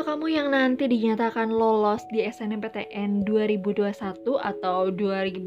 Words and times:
untuk 0.00 0.16
kamu 0.16 0.32
yang 0.32 0.48
nanti 0.56 0.88
dinyatakan 0.88 1.52
lolos 1.52 2.00
di 2.08 2.24
SNMPTN 2.24 3.20
2021 3.20 3.92
atau 4.32 4.88
2000 4.88 5.44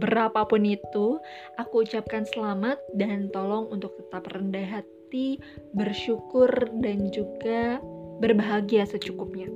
berapapun 0.00 0.64
itu, 0.64 1.20
aku 1.60 1.84
ucapkan 1.84 2.24
selamat 2.24 2.80
dan 2.96 3.28
tolong 3.36 3.68
untuk 3.68 3.92
tetap 4.00 4.32
rendah 4.32 4.80
hati, 4.80 5.36
bersyukur 5.76 6.48
dan 6.80 7.12
juga 7.12 7.84
berbahagia 8.16 8.88
secukupnya. 8.88 9.52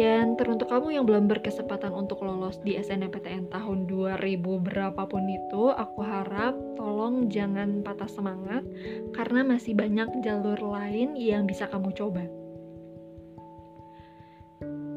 Dan 0.00 0.40
teruntuk 0.40 0.72
kamu 0.72 0.96
yang 0.96 1.04
belum 1.04 1.28
berkesempatan 1.28 1.92
untuk 1.92 2.24
lolos 2.24 2.56
di 2.64 2.80
SNMPTN 2.80 3.52
tahun 3.52 3.84
2000 3.92 4.40
berapapun 4.40 5.28
itu, 5.28 5.68
aku 5.68 6.00
harap 6.00 6.56
tolong 6.80 7.28
jangan 7.28 7.84
patah 7.84 8.08
semangat 8.08 8.64
karena 9.12 9.44
masih 9.44 9.76
banyak 9.76 10.24
jalur 10.24 10.56
lain 10.64 11.12
yang 11.12 11.44
bisa 11.44 11.68
kamu 11.68 11.92
coba. 11.92 12.24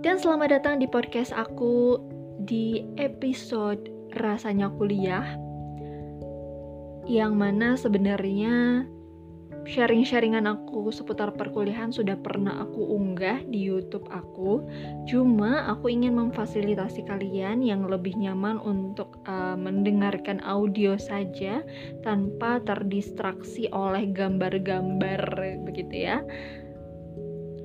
Dan 0.06 0.22
selamat 0.22 0.62
datang 0.62 0.78
di 0.78 0.86
podcast 0.86 1.34
aku 1.34 1.98
di 2.46 2.86
episode 3.02 3.90
Rasanya 4.14 4.70
Kuliah 4.78 5.26
yang 7.10 7.34
mana 7.34 7.74
sebenarnya 7.74 8.86
sharing-sharingan 9.66 10.46
aku 10.46 10.94
seputar 10.94 11.34
perkuliahan 11.34 11.90
sudah 11.90 12.14
pernah 12.22 12.62
aku 12.62 12.94
unggah 12.94 13.42
di 13.50 13.68
YouTube 13.68 14.06
aku. 14.14 14.64
Cuma 15.10 15.66
aku 15.66 15.90
ingin 15.90 16.14
memfasilitasi 16.14 17.04
kalian 17.10 17.66
yang 17.66 17.90
lebih 17.90 18.14
nyaman 18.16 18.62
untuk 18.62 19.18
uh, 19.26 19.58
mendengarkan 19.58 20.40
audio 20.46 20.94
saja 20.96 21.66
tanpa 22.06 22.62
terdistraksi 22.64 23.66
oleh 23.74 24.08
gambar-gambar 24.14 25.22
begitu 25.66 26.06
ya. 26.06 26.22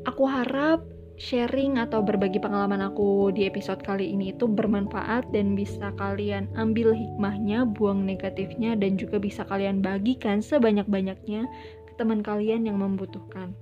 Aku 0.09 0.27
harap 0.27 0.92
sharing 1.21 1.77
atau 1.77 2.01
berbagi 2.01 2.41
pengalaman 2.41 2.81
aku 2.83 3.33
di 3.35 3.45
episode 3.45 3.81
kali 3.85 4.13
ini 4.13 4.33
itu 4.33 4.49
bermanfaat 4.49 5.29
dan 5.31 5.53
bisa 5.53 5.93
kalian 6.01 6.49
ambil 6.57 6.97
hikmahnya, 6.97 7.69
buang 7.69 8.05
negatifnya, 8.05 8.75
dan 8.77 8.97
juga 8.97 9.21
bisa 9.21 9.45
kalian 9.47 9.85
bagikan 9.85 10.41
sebanyak-banyaknya 10.41 11.47
ke 11.89 11.93
teman 12.01 12.25
kalian 12.25 12.65
yang 12.65 12.81
membutuhkan. 12.81 13.53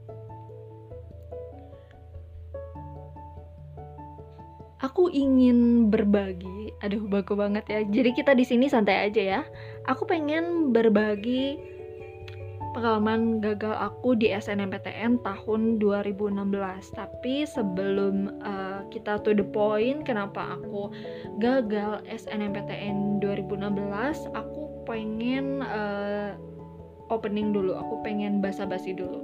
Aku 4.81 5.13
ingin 5.13 5.93
berbagi, 5.93 6.73
aduh 6.81 7.05
bagus 7.05 7.37
banget 7.37 7.65
ya. 7.69 7.85
Jadi 7.85 8.11
kita 8.17 8.33
di 8.33 8.49
sini 8.49 8.65
santai 8.65 9.13
aja 9.13 9.23
ya. 9.23 9.41
Aku 9.85 10.09
pengen 10.09 10.73
berbagi 10.73 11.61
pengalaman 12.71 13.43
gagal 13.43 13.75
aku 13.75 14.15
di 14.15 14.31
SNMPTN 14.31 15.23
tahun 15.27 15.83
2016 15.83 16.39
tapi 16.95 17.43
sebelum 17.45 18.43
uh, 18.43 18.87
kita 18.95 19.19
to 19.27 19.35
the 19.35 19.47
point 19.47 20.07
kenapa 20.07 20.59
aku 20.59 20.91
gagal 21.43 22.03
SNMPTN 22.07 23.19
2016 23.23 24.31
aku 24.35 24.63
pengen 24.87 25.63
uh, 25.67 26.35
opening 27.11 27.51
dulu. 27.51 27.77
Aku 27.77 28.01
pengen 28.07 28.39
basa-basi 28.39 28.95
dulu. 28.95 29.21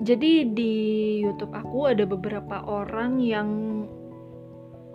Jadi 0.00 0.48
di 0.56 0.74
YouTube 1.20 1.52
aku 1.52 1.92
ada 1.92 2.08
beberapa 2.08 2.64
orang 2.64 3.20
yang 3.20 3.48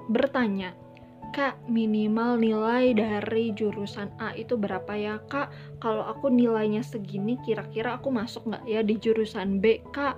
bertanya 0.09 0.73
Kak, 1.35 1.67
minimal 1.67 2.39
nilai 2.39 2.95
dari 2.95 3.51
jurusan 3.51 4.07
A 4.23 4.31
itu 4.39 4.55
berapa 4.55 4.87
ya 4.95 5.19
Kak? 5.27 5.51
Kalau 5.83 6.07
aku 6.07 6.31
nilainya 6.31 6.79
segini, 6.79 7.35
kira-kira 7.43 7.99
aku 7.99 8.07
masuk 8.07 8.47
nggak 8.47 8.63
ya 8.63 8.79
di 8.79 8.95
jurusan 8.95 9.59
B 9.59 9.83
Kak? 9.91 10.15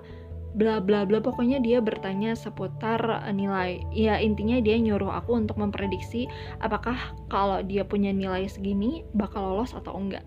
Bla 0.54 0.78
bla 0.78 1.02
bla, 1.02 1.18
pokoknya 1.18 1.58
dia 1.58 1.82
bertanya 1.82 2.38
seputar 2.38 3.02
eh, 3.26 3.34
nilai. 3.34 3.82
Ya 3.90 4.22
intinya 4.22 4.62
dia 4.62 4.78
nyuruh 4.78 5.10
aku 5.10 5.34
untuk 5.34 5.58
memprediksi 5.58 6.30
apakah 6.62 6.94
kalau 7.26 7.66
dia 7.66 7.82
punya 7.82 8.14
nilai 8.14 8.46
segini 8.46 9.02
bakal 9.10 9.42
lolos 9.58 9.74
atau 9.74 9.98
enggak. 9.98 10.22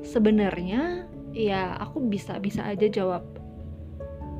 Sebenarnya 0.00 1.04
ya 1.36 1.76
aku 1.76 2.08
bisa 2.08 2.40
bisa 2.40 2.64
aja 2.64 2.88
jawab 2.88 3.20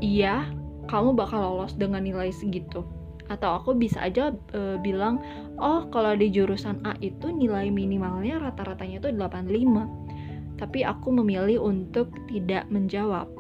iya, 0.01 0.49
kamu 0.89 1.13
bakal 1.13 1.45
lolos 1.45 1.77
dengan 1.77 2.01
nilai 2.01 2.33
segitu 2.33 2.81
atau 3.29 3.61
aku 3.61 3.77
bisa 3.77 4.05
aja 4.05 4.33
e, 4.53 4.81
bilang 4.81 5.21
oh 5.61 5.89
kalau 5.93 6.17
di 6.17 6.33
jurusan 6.33 6.81
A 6.85 6.97
itu 7.01 7.29
nilai 7.29 7.69
minimalnya 7.69 8.41
rata-ratanya 8.41 9.05
itu 9.05 9.09
85 9.13 10.59
tapi 10.59 10.83
aku 10.83 11.15
memilih 11.15 11.63
untuk 11.63 12.11
tidak 12.27 12.67
menjawab. 12.67 13.31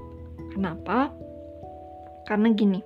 Kenapa? 0.54 1.10
Karena 2.30 2.54
gini 2.54 2.78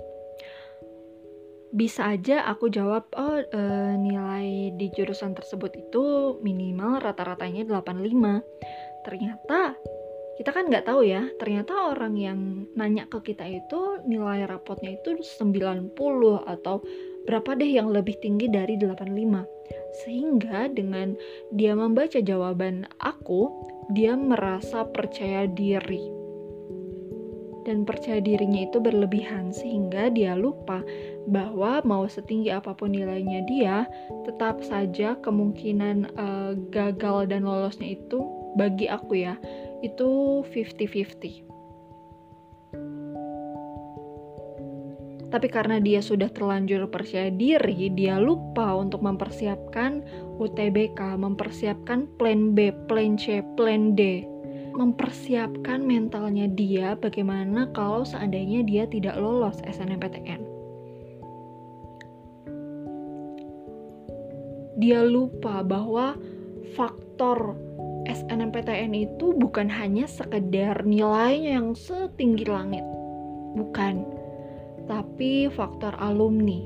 bisa 1.73 2.13
aja 2.13 2.45
aku 2.45 2.69
jawab 2.69 3.09
oh 3.17 3.41
e, 3.41 3.63
nilai 3.97 4.77
di 4.77 4.93
jurusan 4.93 5.33
tersebut 5.33 5.73
itu 5.73 6.37
minimal 6.45 7.01
rata-ratanya 7.01 7.65
85 7.65 9.09
ternyata 9.09 9.73
kita 10.43 10.51
kan 10.51 10.67
nggak 10.67 10.91
tahu 10.91 11.07
ya 11.07 11.31
ternyata 11.39 11.95
orang 11.95 12.19
yang 12.19 12.67
nanya 12.75 13.07
ke 13.07 13.23
kita 13.31 13.47
itu 13.47 14.03
nilai 14.11 14.43
rapotnya 14.51 14.99
itu 14.99 15.15
90 15.23 15.95
atau 16.51 16.83
berapa 17.31 17.55
deh 17.55 17.71
yang 17.71 17.95
lebih 17.95 18.19
tinggi 18.19 18.51
dari 18.51 18.75
85 18.75 19.63
sehingga 20.03 20.67
dengan 20.67 21.15
dia 21.55 21.79
membaca 21.79 22.19
jawaban 22.19 22.91
aku 22.99 23.55
dia 23.95 24.19
merasa 24.19 24.83
percaya 24.89 25.47
diri. 25.47 26.01
Dan 27.63 27.87
percaya 27.87 28.19
dirinya 28.19 28.67
itu 28.67 28.83
berlebihan 28.83 29.55
sehingga 29.55 30.11
dia 30.11 30.35
lupa 30.35 30.83
bahwa 31.31 31.79
mau 31.87 32.11
setinggi 32.11 32.51
apa 32.51 32.75
pun 32.75 32.91
nilainya 32.91 33.47
dia 33.47 33.77
tetap 34.27 34.59
saja 34.67 35.15
kemungkinan 35.23 36.11
uh, 36.19 36.59
gagal 36.75 37.31
dan 37.31 37.47
lolosnya 37.47 37.95
itu 37.95 38.27
bagi 38.59 38.91
aku 38.91 39.23
ya 39.23 39.39
itu 39.83 40.41
50-50. 40.47 41.53
Tapi 45.33 45.49
karena 45.49 45.81
dia 45.81 46.05
sudah 46.05 46.29
terlanjur 46.29 46.93
percaya 46.93 47.33
diri, 47.33 47.89
dia 47.97 48.21
lupa 48.21 48.77
untuk 48.77 49.01
mempersiapkan 49.01 50.05
UTBK, 50.37 51.17
mempersiapkan 51.17 52.05
plan 52.21 52.53
B, 52.53 52.69
plan 52.85 53.17
C, 53.17 53.41
plan 53.57 53.97
D. 53.97 54.29
Mempersiapkan 54.77 55.85
mentalnya 55.89 56.53
dia 56.53 56.97
bagaimana 57.01 57.73
kalau 57.73 58.05
seandainya 58.05 58.61
dia 58.61 58.85
tidak 58.85 59.17
lolos 59.17 59.57
SNMPTN. 59.65 60.45
Dia 64.77 65.01
lupa 65.01 65.65
bahwa 65.65 66.17
faktor 66.77 67.57
SNMPTN 68.13 68.93
itu 68.93 69.33
bukan 69.33 69.73
hanya 69.73 70.05
sekedar 70.05 70.85
nilainya 70.85 71.57
yang 71.57 71.73
setinggi 71.73 72.45
langit. 72.45 72.85
Bukan. 73.57 74.05
Tapi 74.85 75.49
faktor 75.49 75.97
alumni. 75.97 76.61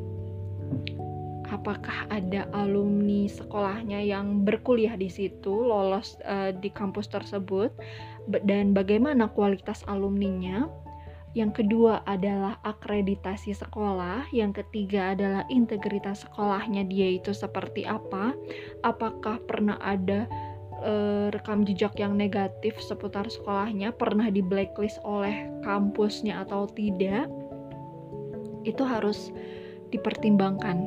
Apakah 1.46 2.10
ada 2.10 2.50
alumni 2.50 3.30
sekolahnya 3.30 4.02
yang 4.02 4.42
berkuliah 4.42 4.98
di 4.98 5.06
situ, 5.06 5.54
lolos 5.54 6.18
uh, 6.26 6.50
di 6.50 6.66
kampus 6.74 7.06
tersebut, 7.06 7.70
dan 8.42 8.74
bagaimana 8.74 9.30
kualitas 9.30 9.86
alumninya? 9.86 10.66
Yang 11.36 11.62
kedua 11.62 12.00
adalah 12.08 12.58
akreditasi 12.64 13.54
sekolah, 13.54 14.26
yang 14.32 14.50
ketiga 14.56 15.12
adalah 15.12 15.44
integritas 15.52 16.24
sekolahnya 16.26 16.88
dia 16.88 17.14
itu 17.20 17.30
seperti 17.30 17.86
apa? 17.86 18.32
Apakah 18.82 19.38
pernah 19.44 19.76
ada 19.84 20.26
uh, 20.86 21.26
rekam 21.34 21.66
jejak 21.66 21.98
yang 21.98 22.14
negatif 22.14 22.78
seputar 22.78 23.26
sekolahnya 23.26 23.90
pernah 23.92 24.30
di 24.30 24.40
blacklist 24.40 25.02
oleh 25.02 25.50
kampusnya 25.66 26.46
atau 26.46 26.70
tidak 26.70 27.26
itu 28.62 28.82
harus 28.82 29.34
dipertimbangkan. 29.90 30.86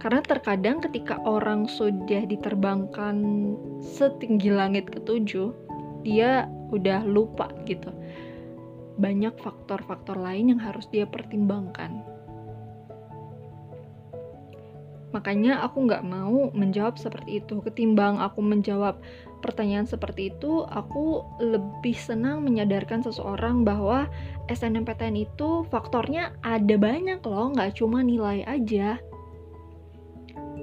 Karena 0.00 0.18
terkadang 0.26 0.82
ketika 0.82 1.20
orang 1.22 1.70
sudah 1.70 2.26
diterbangkan 2.26 3.16
setinggi 3.78 4.50
langit 4.50 4.90
ketujuh 4.90 5.54
dia 6.02 6.50
udah 6.74 7.06
lupa 7.06 7.46
gitu. 7.70 7.92
Banyak 8.98 9.38
faktor-faktor 9.38 10.18
lain 10.18 10.56
yang 10.56 10.60
harus 10.60 10.90
dia 10.90 11.06
pertimbangkan 11.06 12.11
Makanya 15.12 15.60
aku 15.60 15.84
nggak 15.84 16.04
mau 16.08 16.48
menjawab 16.56 16.96
seperti 16.96 17.44
itu. 17.44 17.60
Ketimbang 17.60 18.16
aku 18.20 18.40
menjawab 18.40 19.00
pertanyaan 19.44 19.84
seperti 19.84 20.32
itu, 20.32 20.64
aku 20.64 21.20
lebih 21.40 21.92
senang 21.94 22.40
menyadarkan 22.42 23.04
seseorang 23.04 23.62
bahwa 23.62 24.08
SNMPTN 24.48 25.16
itu 25.20 25.68
faktornya 25.68 26.32
ada 26.40 26.76
banyak 26.80 27.20
loh, 27.22 27.52
nggak 27.52 27.76
cuma 27.76 28.00
nilai 28.00 28.40
aja. 28.48 28.96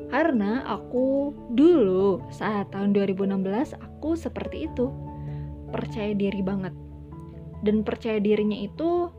Karena 0.09 0.65
aku 0.65 1.37
dulu 1.53 2.25
saat 2.33 2.73
tahun 2.73 2.97
2016 2.97 3.77
aku 3.77 4.17
seperti 4.17 4.65
itu. 4.65 4.89
Percaya 5.69 6.17
diri 6.17 6.41
banget. 6.41 6.73
dan 7.59 7.83
percaya 7.83 8.23
dirinya 8.23 8.55
itu 8.55 9.11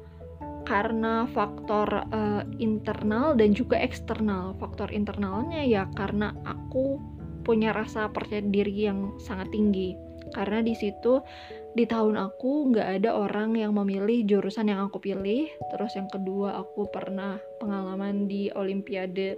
karena 0.68 1.24
faktor 1.30 1.88
uh, 2.12 2.42
internal 2.60 3.36
dan 3.36 3.56
juga 3.56 3.80
eksternal. 3.80 4.56
Faktor 4.60 4.92
internalnya 4.92 5.64
ya 5.64 5.84
karena 5.96 6.34
aku 6.44 7.00
punya 7.42 7.72
rasa 7.72 8.12
percaya 8.12 8.44
diri 8.44 8.86
yang 8.88 9.16
sangat 9.22 9.48
tinggi. 9.50 9.96
Karena 10.30 10.62
di 10.62 10.76
situ 10.76 11.24
di 11.74 11.86
tahun 11.86 12.18
aku 12.18 12.74
nggak 12.74 13.02
ada 13.02 13.14
orang 13.14 13.54
yang 13.54 13.74
memilih 13.74 14.26
jurusan 14.26 14.70
yang 14.70 14.86
aku 14.86 15.02
pilih. 15.02 15.50
Terus 15.74 15.96
yang 15.96 16.06
kedua 16.10 16.60
aku 16.60 16.86
pernah 16.92 17.40
pengalaman 17.58 18.30
di 18.30 18.52
Olimpiade 18.54 19.34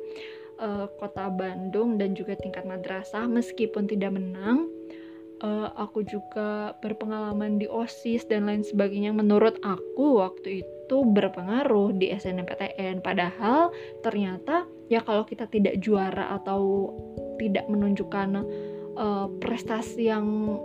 uh, 0.61 0.87
Kota 1.01 1.33
Bandung 1.33 1.97
dan 1.97 2.13
juga 2.13 2.37
tingkat 2.37 2.67
madrasah 2.69 3.25
meskipun 3.25 3.89
tidak 3.89 4.13
menang 4.17 4.69
uh, 5.43 5.69
aku 5.77 6.07
juga 6.07 6.73
berpengalaman 6.81 7.59
di 7.59 7.67
OSIS 7.67 8.25
dan 8.31 8.47
lain 8.49 8.63
sebagainya. 8.63 9.11
Menurut 9.13 9.59
aku 9.61 10.23
waktu 10.23 10.65
itu 10.65 10.97
berpengaruh 11.03 11.93
di 11.99 12.15
SNMPTN 12.15 13.03
padahal 13.03 13.75
ternyata 14.07 14.65
ya 14.89 15.03
kalau 15.03 15.27
kita 15.27 15.51
tidak 15.51 15.83
juara 15.83 16.39
atau 16.39 16.95
tidak 17.43 17.67
menunjukkan 17.67 18.47
uh, 18.97 19.27
prestasi 19.43 20.09
yang 20.09 20.57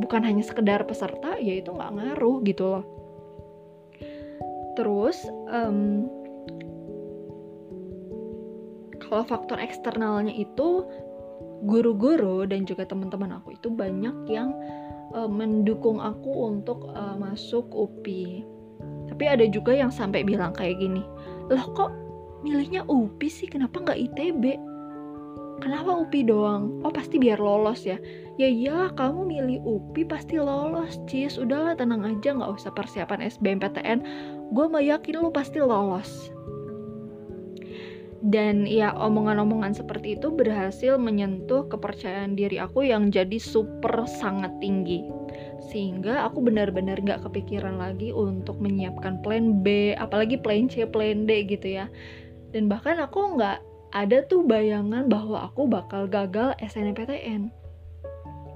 bukan 0.00 0.24
hanya 0.24 0.42
sekedar 0.42 0.82
peserta 0.88 1.38
ya 1.38 1.62
itu 1.62 1.70
nggak 1.70 1.94
ngaruh 1.94 2.36
gitu 2.42 2.64
loh. 2.66 2.84
Terus 4.72 5.20
um, 5.52 6.08
kalau 9.04 9.28
faktor 9.28 9.60
eksternalnya 9.60 10.32
itu 10.32 10.88
guru-guru 11.62 12.44
dan 12.46 12.66
juga 12.66 12.82
teman-teman 12.86 13.38
aku 13.38 13.54
itu 13.54 13.70
banyak 13.70 14.14
yang 14.26 14.50
uh, 15.14 15.30
mendukung 15.30 16.02
aku 16.02 16.50
untuk 16.50 16.90
uh, 16.92 17.14
masuk 17.14 17.70
UPI. 17.70 18.42
Tapi 19.12 19.24
ada 19.28 19.44
juga 19.46 19.76
yang 19.76 19.92
sampai 19.92 20.24
bilang 20.26 20.56
kayak 20.56 20.80
gini, 20.80 21.04
loh 21.52 21.66
kok 21.76 21.92
milihnya 22.42 22.82
UPI 22.88 23.28
sih, 23.28 23.46
kenapa 23.46 23.78
nggak 23.78 23.98
ITB? 24.10 24.58
Kenapa 25.62 25.94
UPI 25.94 26.26
doang? 26.26 26.82
Oh 26.82 26.90
pasti 26.90 27.22
biar 27.22 27.38
lolos 27.38 27.86
ya. 27.86 27.94
Ya 28.34 28.48
iya, 28.50 28.90
kamu 28.98 29.22
milih 29.30 29.58
UPI 29.62 30.10
pasti 30.10 30.40
lolos, 30.42 30.98
cis. 31.06 31.38
Udahlah 31.38 31.78
tenang 31.78 32.02
aja, 32.02 32.34
nggak 32.34 32.50
usah 32.50 32.74
persiapan 32.74 33.22
SBMPTN. 33.22 33.98
Gue 34.50 34.66
mah 34.66 34.82
yakin 34.82 35.22
lu 35.22 35.30
pasti 35.30 35.62
lolos 35.62 36.34
dan 38.22 38.70
ya 38.70 38.94
omongan-omongan 38.94 39.74
seperti 39.74 40.14
itu 40.14 40.30
berhasil 40.30 40.94
menyentuh 40.94 41.66
kepercayaan 41.66 42.38
diri 42.38 42.62
aku 42.62 42.86
yang 42.86 43.10
jadi 43.10 43.34
super 43.42 44.06
sangat 44.06 44.54
tinggi. 44.62 45.02
Sehingga 45.74 46.22
aku 46.30 46.38
benar-benar 46.38 47.02
gak 47.02 47.26
kepikiran 47.26 47.82
lagi 47.82 48.14
untuk 48.14 48.62
menyiapkan 48.62 49.18
plan 49.26 49.66
B 49.66 49.98
apalagi 49.98 50.38
plan 50.38 50.70
C, 50.70 50.86
plan 50.86 51.26
D 51.26 51.50
gitu 51.50 51.82
ya. 51.82 51.90
Dan 52.54 52.70
bahkan 52.70 53.02
aku 53.02 53.34
nggak 53.34 53.58
ada 53.90 54.22
tuh 54.30 54.46
bayangan 54.46 55.10
bahwa 55.10 55.50
aku 55.50 55.66
bakal 55.66 56.06
gagal 56.06 56.54
SNMPTN 56.62 57.50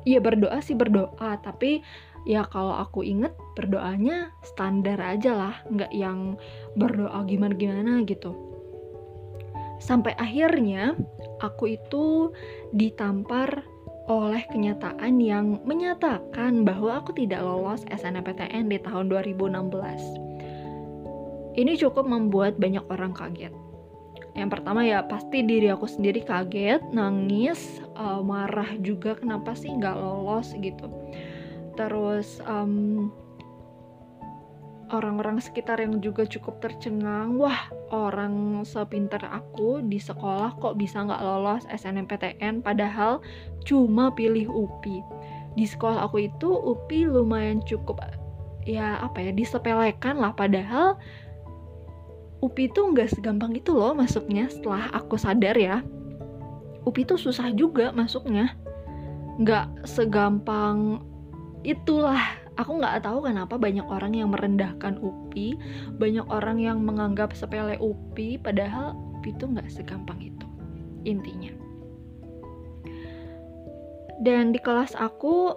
Iya 0.06 0.22
berdoa 0.22 0.62
sih 0.62 0.78
berdoa. 0.78 1.42
Tapi 1.42 1.82
ya 2.22 2.46
kalau 2.46 2.78
aku 2.78 3.02
inget 3.02 3.34
berdoanya 3.58 4.30
standar 4.46 5.02
aja 5.02 5.34
lah. 5.34 5.54
Nggak 5.66 5.90
yang 5.90 6.38
berdoa 6.78 7.26
gimana-gimana 7.26 8.06
gitu 8.06 8.45
Sampai 9.76 10.17
akhirnya 10.17 10.96
aku 11.44 11.76
itu 11.76 12.32
ditampar 12.73 13.61
oleh 14.06 14.46
kenyataan 14.55 15.19
yang 15.19 15.58
menyatakan 15.67 16.62
bahwa 16.62 17.02
aku 17.02 17.11
tidak 17.19 17.43
lolos 17.43 17.82
SNMPTN 17.90 18.70
di 18.70 18.78
tahun 18.78 19.11
2016. 19.11 19.67
Ini 21.56 21.73
cukup 21.81 22.05
membuat 22.06 22.61
banyak 22.61 22.84
orang 22.87 23.17
kaget. 23.17 23.50
Yang 24.37 24.61
pertama 24.61 24.84
ya 24.84 25.00
pasti 25.08 25.40
diri 25.43 25.73
aku 25.73 25.88
sendiri 25.88 26.20
kaget, 26.20 26.84
nangis, 26.93 27.81
uh, 27.96 28.20
marah 28.20 28.69
juga 28.84 29.17
kenapa 29.17 29.56
sih 29.56 29.73
nggak 29.73 29.96
lolos 29.96 30.52
gitu. 30.61 30.93
Terus 31.75 32.44
um, 32.44 33.08
orang-orang 34.94 35.43
sekitar 35.43 35.83
yang 35.83 35.99
juga 35.99 36.23
cukup 36.27 36.62
tercengang. 36.62 37.35
Wah 37.38 37.71
orang 37.91 38.62
sepinter 38.62 39.23
aku 39.27 39.83
di 39.83 39.99
sekolah 39.99 40.59
kok 40.62 40.79
bisa 40.79 41.03
nggak 41.03 41.23
lolos 41.23 41.67
SNMPTN 41.71 42.62
padahal 42.62 43.19
cuma 43.67 44.15
pilih 44.15 44.47
UPI 44.47 45.03
di 45.56 45.65
sekolah 45.65 46.05
aku 46.06 46.29
itu 46.29 46.47
UPI 46.53 47.09
lumayan 47.09 47.65
cukup 47.65 48.05
ya 48.69 49.00
apa 49.00 49.25
ya 49.25 49.33
disepelekan 49.33 50.21
lah. 50.21 50.37
Padahal 50.37 51.00
UPI 52.44 52.69
itu 52.69 52.81
nggak 52.93 53.17
segampang 53.17 53.56
itu 53.56 53.73
loh 53.73 53.97
masuknya 53.97 54.47
setelah 54.53 54.93
aku 54.93 55.17
sadar 55.17 55.56
ya. 55.56 55.81
UPI 56.87 57.03
itu 57.09 57.17
susah 57.19 57.50
juga 57.56 57.91
masuknya. 57.91 58.55
Nggak 59.41 59.88
segampang 59.88 61.03
itulah 61.67 62.45
aku 62.56 62.81
nggak 62.81 63.05
tahu 63.05 63.29
kenapa 63.29 63.61
banyak 63.61 63.85
orang 63.85 64.17
yang 64.17 64.32
merendahkan 64.32 64.97
UPI, 65.00 65.56
banyak 66.00 66.26
orang 66.29 66.58
yang 66.61 66.81
menganggap 66.82 67.37
sepele 67.37 67.76
UPI, 67.76 68.41
padahal 68.41 68.97
UPI 69.20 69.31
itu 69.37 69.44
nggak 69.44 69.69
segampang 69.69 70.20
itu 70.20 70.47
intinya. 71.05 71.53
Dan 74.25 74.50
di 74.56 74.58
kelas 74.58 74.97
aku 74.97 75.53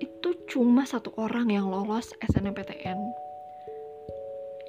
itu 0.00 0.32
cuma 0.48 0.88
satu 0.88 1.12
orang 1.20 1.52
yang 1.52 1.68
lolos 1.68 2.16
SNMPTN, 2.24 2.98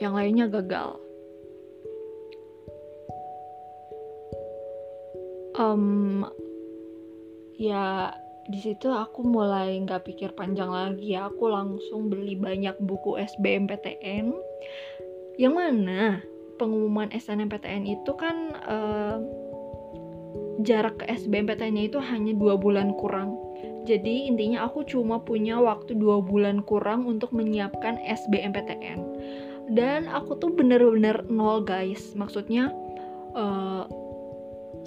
yang 0.04 0.14
lainnya 0.14 0.52
gagal. 0.52 1.00
Um, 5.56 6.24
ya 7.60 8.16
di 8.50 8.60
situ 8.62 8.90
aku 8.90 9.22
mulai 9.22 9.78
nggak 9.82 10.08
pikir 10.08 10.34
panjang 10.34 10.72
lagi 10.72 11.14
ya. 11.14 11.30
Aku 11.30 11.50
langsung 11.52 12.10
beli 12.10 12.34
banyak 12.34 12.78
buku 12.82 13.18
SBMPTN 13.22 14.34
yang 15.38 15.54
mana 15.58 16.22
pengumuman 16.62 17.10
SNMPTN 17.10 17.90
itu 17.90 18.12
kan 18.14 18.54
uh, 18.66 19.18
jarak 20.62 21.02
ke 21.02 21.06
SBMPTN-nya 21.10 21.90
itu 21.90 21.98
hanya 21.98 22.34
dua 22.38 22.58
bulan 22.58 22.94
kurang. 22.98 23.38
Jadi 23.90 24.30
intinya 24.30 24.70
aku 24.70 24.86
cuma 24.86 25.18
punya 25.18 25.58
waktu 25.58 25.98
dua 25.98 26.22
bulan 26.22 26.62
kurang 26.62 27.10
untuk 27.10 27.34
menyiapkan 27.34 27.98
SBMPTN 28.06 29.00
dan 29.74 30.06
aku 30.06 30.38
tuh 30.38 30.54
bener-bener 30.54 31.26
nol 31.32 31.66
guys. 31.66 32.14
Maksudnya 32.14 32.70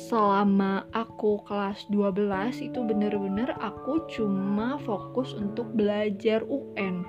selama 0.05 0.85
aku 0.93 1.41
kelas 1.49 1.89
12 1.89 2.61
itu 2.61 2.79
bener-bener 2.85 3.57
aku 3.59 4.05
cuma 4.13 4.77
fokus 4.85 5.33
untuk 5.33 5.73
belajar 5.73 6.45
UN 6.45 7.05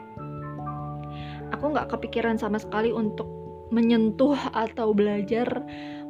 aku 1.52 1.76
nggak 1.76 1.92
kepikiran 1.92 2.40
sama 2.40 2.56
sekali 2.56 2.96
untuk 2.96 3.28
menyentuh 3.74 4.38
atau 4.56 4.96
belajar 4.96 5.48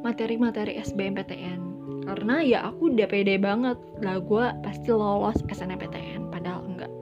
materi-materi 0.06 0.78
SBMPTN 0.78 1.76
karena 2.06 2.38
ya 2.46 2.58
aku 2.70 2.94
udah 2.94 3.10
pede 3.10 3.34
banget. 3.36 3.74
Lah 3.98 4.22
gue 4.22 4.44
pasti 4.62 4.94
lolos 4.94 5.42
SNMPTN 5.50 6.30
padahal 6.30 6.62
enggak. 6.62 6.92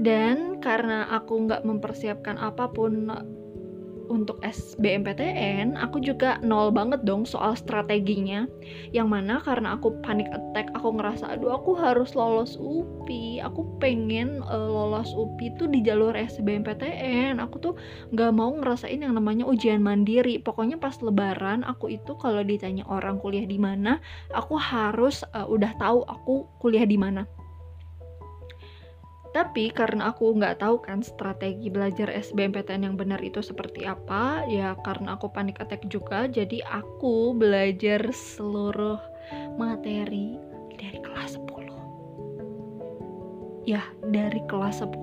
Dan 0.00 0.58
karena 0.64 1.06
aku 1.12 1.44
nggak 1.44 1.68
mempersiapkan 1.68 2.40
apa 2.40 2.72
pun 2.72 3.04
untuk 4.08 4.40
SBMPTN 4.44 5.76
aku 5.76 6.00
juga 6.00 6.40
nol 6.40 6.70
banget 6.70 7.04
dong 7.04 7.28
soal 7.28 7.56
strateginya. 7.58 8.48
Yang 8.90 9.08
mana 9.08 9.34
karena 9.40 9.76
aku 9.76 10.00
panik 10.04 10.28
attack 10.32 10.72
aku 10.76 10.96
ngerasa 10.96 11.36
aduh 11.36 11.56
aku 11.56 11.76
harus 11.76 12.12
lolos 12.18 12.56
UPI 12.60 13.44
aku 13.44 13.66
pengen 13.78 14.40
uh, 14.46 14.68
lolos 14.68 15.12
UPI 15.12 15.56
tuh 15.56 15.68
di 15.68 15.84
jalur 15.84 16.16
SBMPTN 16.16 17.40
aku 17.40 17.56
tuh 17.60 17.74
nggak 18.12 18.32
mau 18.32 18.52
ngerasain 18.54 19.00
yang 19.00 19.14
namanya 19.16 19.44
ujian 19.48 19.80
mandiri. 19.80 20.40
Pokoknya 20.40 20.80
pas 20.80 20.96
lebaran 21.00 21.62
aku 21.64 21.92
itu 21.92 22.16
kalau 22.16 22.40
ditanya 22.40 22.84
orang 22.88 23.20
kuliah 23.20 23.46
di 23.46 23.56
mana 23.56 24.02
aku 24.32 24.56
harus 24.58 25.22
uh, 25.36 25.46
udah 25.48 25.72
tahu 25.76 26.02
aku 26.08 26.48
kuliah 26.60 26.84
di 26.84 26.96
mana 26.96 27.24
tapi 29.34 29.74
karena 29.74 30.14
aku 30.14 30.38
nggak 30.38 30.62
tahu 30.62 30.78
kan 30.78 31.02
strategi 31.02 31.66
belajar 31.66 32.06
SBMPTN 32.06 32.86
yang 32.86 32.94
benar 32.94 33.18
itu 33.18 33.42
seperti 33.42 33.82
apa, 33.82 34.46
ya 34.46 34.78
karena 34.86 35.18
aku 35.18 35.26
panik 35.34 35.58
attack 35.58 35.82
juga, 35.90 36.30
jadi 36.30 36.62
aku 36.70 37.34
belajar 37.34 38.14
seluruh 38.14 39.02
materi 39.58 40.38
dari 40.78 41.02
kelas 41.02 41.34
10. 41.34 43.66
Ya, 43.66 43.82
dari 44.06 44.38
kelas 44.46 44.86
10. 44.86 44.94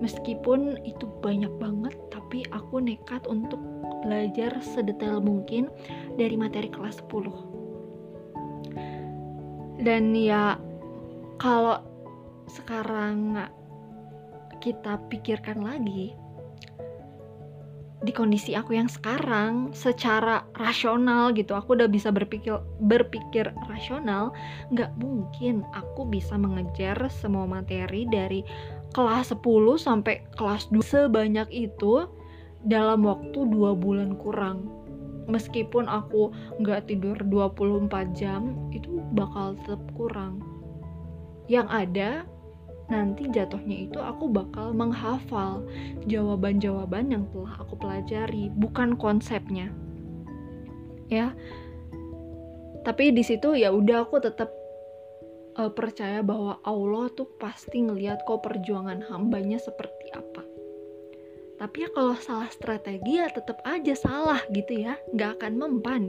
Meskipun 0.00 0.80
itu 0.88 1.04
banyak 1.20 1.52
banget, 1.60 1.92
tapi 2.08 2.48
aku 2.56 2.80
nekat 2.80 3.28
untuk 3.28 3.60
belajar 4.00 4.56
sedetail 4.64 5.20
mungkin 5.20 5.68
dari 6.16 6.32
materi 6.32 6.72
kelas 6.72 7.04
10. 7.12 9.84
Dan 9.84 10.16
ya 10.16 10.56
kalau 11.36 11.89
sekarang 12.50 13.38
kita 14.58 14.98
pikirkan 15.08 15.62
lagi 15.62 16.12
di 18.00 18.16
kondisi 18.16 18.56
aku 18.56 18.74
yang 18.80 18.88
sekarang 18.88 19.76
secara 19.76 20.48
rasional 20.56 21.36
gitu 21.36 21.52
aku 21.52 21.76
udah 21.76 21.84
bisa 21.84 22.08
berpikir 22.08 22.56
berpikir 22.80 23.52
rasional 23.68 24.32
nggak 24.72 24.88
mungkin 24.96 25.62
aku 25.76 26.08
bisa 26.08 26.40
mengejar 26.40 26.96
semua 27.12 27.44
materi 27.44 28.08
dari 28.08 28.40
kelas 28.96 29.36
10 29.36 29.44
sampai 29.76 30.24
kelas 30.32 30.72
2 30.72 30.80
sebanyak 30.80 31.48
itu 31.52 32.08
dalam 32.64 33.08
waktu 33.08 33.48
dua 33.48 33.72
bulan 33.72 34.16
kurang. 34.20 34.68
Meskipun 35.30 35.86
aku 35.86 36.34
nggak 36.58 36.90
tidur 36.90 37.16
24 37.22 38.18
jam 38.18 38.52
itu 38.74 38.98
bakal 39.14 39.54
tetap 39.62 39.80
kurang. 39.94 40.42
Yang 41.46 41.68
ada 41.70 42.10
nanti 42.90 43.30
jatuhnya 43.30 43.86
itu 43.86 43.98
aku 44.02 44.26
bakal 44.26 44.74
menghafal 44.74 45.62
jawaban-jawaban 46.10 47.14
yang 47.14 47.24
telah 47.30 47.54
aku 47.62 47.78
pelajari, 47.78 48.50
bukan 48.52 48.98
konsepnya. 48.98 49.70
Ya. 51.06 51.32
Tapi 52.82 53.14
di 53.14 53.22
situ 53.22 53.54
ya 53.54 53.70
udah 53.70 54.04
aku 54.08 54.18
tetap 54.18 54.50
uh, 55.56 55.70
percaya 55.70 56.20
bahwa 56.20 56.58
Allah 56.66 57.08
tuh 57.14 57.30
pasti 57.38 57.82
ngelihat 57.82 58.26
kok 58.26 58.42
perjuangan 58.42 59.06
hambanya 59.08 59.62
seperti 59.62 60.10
apa. 60.14 60.42
Tapi 61.60 61.76
ya 61.84 61.88
kalau 61.92 62.16
salah 62.16 62.48
strategi 62.48 63.20
ya 63.20 63.28
tetap 63.28 63.60
aja 63.68 63.92
salah 63.92 64.40
gitu 64.48 64.80
ya, 64.80 64.96
nggak 65.12 65.40
akan 65.40 65.52
mempan. 65.60 66.02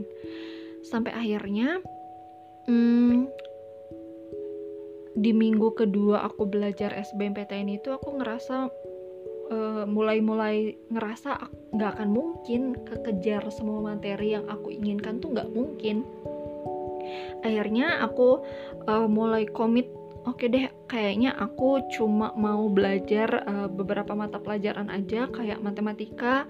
Sampai 0.80 1.12
akhirnya, 1.12 1.84
hmm, 2.66 3.28
di 5.12 5.32
minggu 5.36 5.76
kedua 5.76 6.24
aku 6.24 6.48
belajar 6.48 6.92
SBMPTN 6.96 7.68
itu 7.68 7.92
aku 7.92 8.16
ngerasa 8.20 8.72
mulai 9.52 9.84
mulai-mulai 9.84 10.56
ngerasa 10.88 11.36
nggak 11.76 11.90
akan 11.98 12.08
mungkin 12.08 12.72
kekejar 12.88 13.44
semua 13.52 13.84
materi 13.84 14.32
yang 14.32 14.48
aku 14.48 14.72
inginkan 14.72 15.20
tuh 15.20 15.36
nggak 15.36 15.52
mungkin. 15.52 16.08
Akhirnya 17.44 18.00
aku 18.00 18.40
uh, 18.88 19.04
mulai 19.04 19.44
komit 19.44 19.92
oke 20.24 20.38
okay 20.38 20.48
deh 20.48 20.66
kayaknya 20.86 21.34
aku 21.34 21.82
cuma 21.90 22.30
mau 22.38 22.70
belajar 22.70 23.42
uh, 23.44 23.68
beberapa 23.68 24.14
mata 24.14 24.38
pelajaran 24.38 24.88
aja 24.88 25.26
kayak 25.28 25.60
matematika 25.60 26.46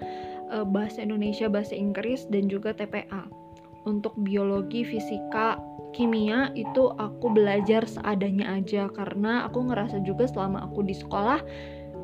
uh, 0.53 0.65
bahasa 0.69 1.01
Indonesia 1.03 1.49
bahasa 1.49 1.73
Inggris 1.73 2.29
dan 2.29 2.53
juga 2.53 2.77
TPA 2.77 3.42
untuk 3.85 4.15
biologi 4.21 4.87
fisika 4.87 5.59
kimia 5.93 6.51
itu 6.57 6.91
aku 6.97 7.33
belajar 7.33 7.85
seadanya 7.85 8.59
aja. 8.59 8.89
Karena 8.91 9.47
aku 9.47 9.69
ngerasa 9.69 10.01
juga 10.03 10.27
selama 10.27 10.65
aku 10.67 10.87
di 10.87 10.95
sekolah 10.97 11.41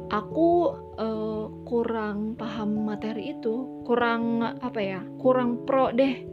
aku 0.09 0.73
uh, 0.97 1.47
kurang 1.69 2.35
paham 2.35 2.89
materi 2.89 3.37
itu. 3.37 3.85
Kurang 3.85 4.43
apa 4.43 4.81
ya 4.81 5.01
kurang 5.21 5.65
pro 5.65 5.93
deh. 5.95 6.25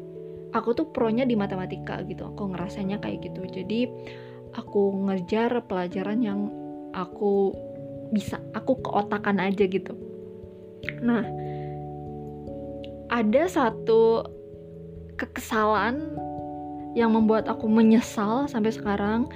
Aku 0.56 0.72
tuh 0.72 0.88
pronya 0.92 1.28
di 1.28 1.36
matematika 1.36 2.00
gitu. 2.08 2.32
Aku 2.32 2.56
ngerasanya 2.56 3.04
kayak 3.04 3.28
gitu. 3.28 3.44
Jadi 3.44 3.92
aku 4.56 5.04
ngejar 5.08 5.52
pelajaran 5.68 6.24
yang 6.24 6.48
aku 6.96 7.52
bisa 8.16 8.40
aku 8.56 8.80
keotakan 8.80 9.44
aja 9.44 9.68
gitu. 9.68 9.94
Nah 11.04 11.26
ada 13.12 13.44
satu 13.46 14.24
kekesalan 15.16 16.16
yang 16.96 17.12
membuat 17.12 17.52
aku 17.52 17.68
menyesal 17.68 18.48
sampai 18.48 18.72
sekarang. 18.72 19.28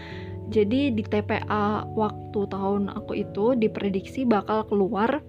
Jadi 0.50 0.90
di 0.90 1.04
TPA 1.06 1.86
waktu 1.94 2.40
tahun 2.50 2.90
aku 2.90 3.22
itu 3.22 3.54
diprediksi 3.54 4.26
bakal 4.26 4.66
keluar 4.66 5.22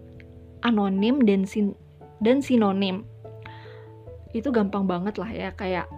anonim 0.65 1.21
dan 1.27 1.45
sin 1.45 1.77
dan 2.25 2.41
sinonim. 2.41 3.05
Itu 4.33 4.49
gampang 4.55 4.89
banget 4.89 5.21
lah 5.21 5.29
ya 5.29 5.51
kayak 5.53 5.91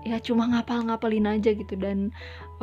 ya 0.00 0.16
cuma 0.16 0.48
ngapal-ngapalin 0.48 1.28
aja 1.28 1.52
gitu 1.52 1.76
dan 1.76 2.08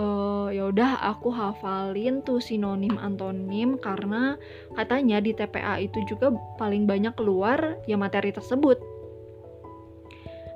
uh, 0.01 0.49
ya 0.49 0.73
udah 0.73 1.05
aku 1.05 1.29
hafalin 1.29 2.25
tuh 2.25 2.41
sinonim 2.41 2.97
antonim 2.97 3.77
karena 3.77 4.41
katanya 4.73 5.21
di 5.21 5.37
TPA 5.37 5.77
itu 5.77 6.01
juga 6.09 6.33
paling 6.57 6.89
banyak 6.89 7.13
keluar 7.13 7.77
ya 7.85 7.93
materi 7.93 8.33
tersebut 8.33 8.81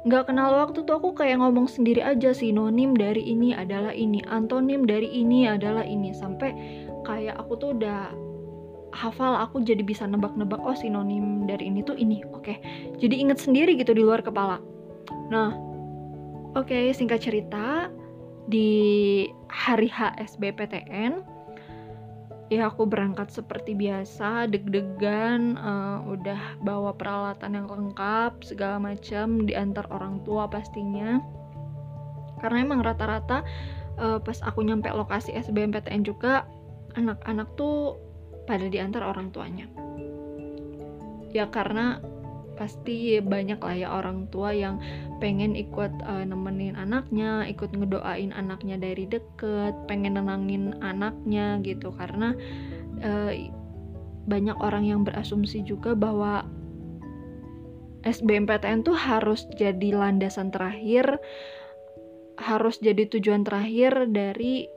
nggak 0.01 0.33
kenal 0.33 0.49
waktu 0.57 0.81
tuh 0.81 0.97
aku 0.97 1.13
kayak 1.13 1.37
ngomong 1.37 1.69
sendiri 1.69 2.01
aja 2.01 2.33
sinonim 2.33 2.97
dari 2.97 3.21
ini 3.21 3.53
adalah 3.53 3.93
ini 3.93 4.17
antonim 4.25 4.89
dari 4.89 5.05
ini 5.05 5.45
adalah 5.45 5.85
ini 5.85 6.09
sampai 6.09 6.49
kayak 7.05 7.37
aku 7.37 7.53
tuh 7.61 7.77
udah 7.77 8.09
hafal 8.97 9.37
aku 9.37 9.61
jadi 9.61 9.85
bisa 9.85 10.09
nebak-nebak 10.09 10.57
oh 10.57 10.73
sinonim 10.73 11.45
dari 11.45 11.69
ini 11.69 11.85
tuh 11.85 11.93
ini 11.95 12.25
oke 12.33 12.41
okay. 12.41 12.57
jadi 12.97 13.13
inget 13.13 13.37
sendiri 13.45 13.77
gitu 13.77 13.93
di 13.93 14.01
luar 14.01 14.25
kepala 14.25 14.57
nah 15.29 15.53
oke 16.57 16.65
okay, 16.65 16.89
singkat 16.97 17.21
cerita 17.21 17.93
di 18.49 19.29
hari 19.53 19.85
HSBPTN 19.85 21.21
ya 22.51 22.67
aku 22.67 22.83
berangkat 22.83 23.31
seperti 23.31 23.79
biasa 23.79 24.51
deg-degan 24.51 25.55
uh, 25.55 26.03
udah 26.03 26.59
bawa 26.59 26.91
peralatan 26.91 27.55
yang 27.55 27.67
lengkap 27.71 28.43
segala 28.43 28.75
macam 28.75 29.47
diantar 29.47 29.87
orang 29.87 30.19
tua 30.27 30.51
pastinya. 30.51 31.23
Karena 32.43 32.67
emang 32.67 32.83
rata-rata 32.83 33.47
uh, 34.03 34.19
pas 34.19 34.35
aku 34.43 34.67
nyampe 34.67 34.91
lokasi 34.91 35.31
SBMPTN 35.31 36.03
juga 36.03 36.43
anak-anak 36.99 37.55
tuh 37.55 37.95
pada 38.43 38.67
diantar 38.67 39.07
orang 39.07 39.31
tuanya. 39.31 39.71
Ya 41.31 41.47
karena 41.47 42.03
pasti 42.61 43.17
banyak 43.17 43.57
lah 43.57 43.73
ya 43.73 43.89
orang 43.89 44.29
tua 44.29 44.53
yang 44.53 44.77
pengen 45.17 45.57
ikut 45.57 45.89
uh, 46.05 46.21
nemenin 46.21 46.77
anaknya, 46.77 47.49
ikut 47.49 47.73
ngedoain 47.73 48.29
anaknya 48.29 48.77
dari 48.77 49.09
deket, 49.09 49.73
pengen 49.89 50.21
nenangin 50.21 50.77
anaknya 50.85 51.57
gitu. 51.65 51.89
Karena 51.89 52.37
uh, 53.01 53.33
banyak 54.29 54.57
orang 54.61 54.85
yang 54.85 55.01
berasumsi 55.01 55.65
juga 55.65 55.97
bahwa 55.97 56.45
SBMPTN 58.05 58.85
tuh 58.85 58.93
harus 58.93 59.49
jadi 59.57 59.97
landasan 59.97 60.53
terakhir, 60.53 61.17
harus 62.37 62.77
jadi 62.77 63.09
tujuan 63.09 63.41
terakhir 63.41 64.05
dari 64.13 64.69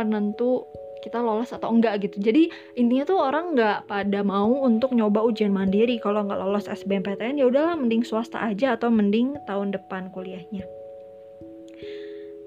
penentu 0.00 0.64
kita 1.00 1.22
lolos 1.22 1.54
atau 1.54 1.70
enggak 1.70 2.04
gitu. 2.04 2.18
Jadi 2.18 2.50
intinya 2.74 3.04
tuh 3.08 3.18
orang 3.18 3.54
nggak 3.54 3.88
pada 3.88 4.20
mau 4.26 4.50
untuk 4.64 4.92
nyoba 4.94 5.24
ujian 5.24 5.54
mandiri. 5.54 5.98
Kalau 6.02 6.26
nggak 6.26 6.38
lolos 6.38 6.66
SBMPTN 6.66 7.38
ya 7.38 7.46
udahlah 7.46 7.78
mending 7.78 8.02
swasta 8.02 8.38
aja 8.38 8.74
atau 8.74 8.90
mending 8.90 9.38
tahun 9.46 9.74
depan 9.74 10.10
kuliahnya. 10.12 10.66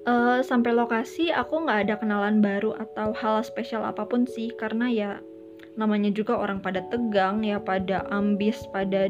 Uh, 0.01 0.41
sampai 0.41 0.73
lokasi 0.73 1.29
aku 1.29 1.61
nggak 1.61 1.85
ada 1.85 1.95
kenalan 2.01 2.41
baru 2.41 2.73
atau 2.73 3.13
hal 3.13 3.45
spesial 3.45 3.85
apa 3.85 4.03
pun 4.03 4.25
sih. 4.27 4.51
Karena 4.57 4.89
ya 4.89 5.11
namanya 5.79 6.11
juga 6.11 6.35
orang 6.35 6.59
pada 6.59 6.83
tegang 6.91 7.47
ya 7.47 7.61
pada 7.61 8.03
ambis 8.11 8.59
pada 8.75 9.07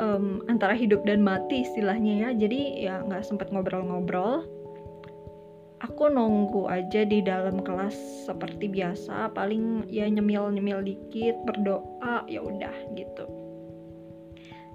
um, 0.00 0.42
antara 0.50 0.74
hidup 0.74 1.04
dan 1.04 1.20
mati 1.20 1.62
istilahnya 1.62 2.26
ya. 2.26 2.28
Jadi 2.34 2.60
ya 2.82 3.04
nggak 3.04 3.22
sempet 3.22 3.52
ngobrol-ngobrol 3.52 4.57
aku 5.82 6.10
nunggu 6.10 6.66
aja 6.66 7.06
di 7.06 7.22
dalam 7.22 7.62
kelas 7.62 7.94
seperti 8.26 8.66
biasa 8.70 9.30
paling 9.34 9.86
ya 9.86 10.06
nyemil-nyemil 10.10 10.82
dikit 10.82 11.36
berdoa 11.46 12.26
ya 12.26 12.42
udah 12.42 12.74
gitu 12.98 13.26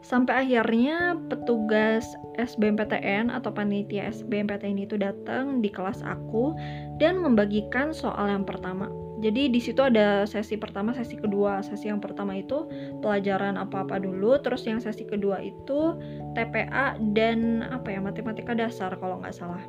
sampai 0.04 0.44
akhirnya 0.44 1.16
petugas 1.32 2.04
SBMPTN 2.36 3.32
atau 3.32 3.56
panitia 3.56 4.12
SBMPTN 4.12 4.84
itu 4.84 5.00
datang 5.00 5.64
di 5.64 5.72
kelas 5.72 6.04
aku 6.04 6.52
dan 7.00 7.24
membagikan 7.24 7.96
soal 7.96 8.28
yang 8.28 8.44
pertama 8.44 8.92
jadi 9.24 9.48
di 9.48 9.64
situ 9.64 9.80
ada 9.80 10.28
sesi 10.28 10.60
pertama, 10.60 10.92
sesi 10.92 11.16
kedua. 11.16 11.64
Sesi 11.64 11.88
yang 11.88 12.04
pertama 12.04 12.36
itu 12.36 12.68
pelajaran 13.00 13.56
apa-apa 13.56 14.04
dulu, 14.04 14.36
terus 14.44 14.68
yang 14.68 14.84
sesi 14.84 15.08
kedua 15.08 15.40
itu 15.40 15.96
TPA 16.36 17.00
dan 17.16 17.64
apa 17.72 17.96
ya 17.96 18.04
matematika 18.04 18.52
dasar 18.52 18.92
kalau 19.00 19.24
nggak 19.24 19.32
salah. 19.32 19.64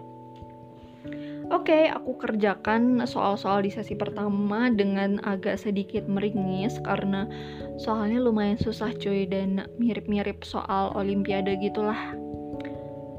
Oke, 1.53 1.77
okay, 1.77 1.83
aku 1.93 2.17
kerjakan 2.17 3.05
soal-soal 3.05 3.61
di 3.61 3.69
sesi 3.69 3.93
pertama 3.93 4.73
dengan 4.73 5.21
agak 5.21 5.61
sedikit 5.61 6.09
meringis 6.09 6.81
karena 6.81 7.29
soalnya 7.77 8.17
lumayan 8.17 8.57
susah 8.57 8.97
cuy 8.97 9.29
dan 9.29 9.69
mirip-mirip 9.77 10.41
soal 10.41 10.97
olimpiade 10.97 11.61
gitulah. 11.61 12.17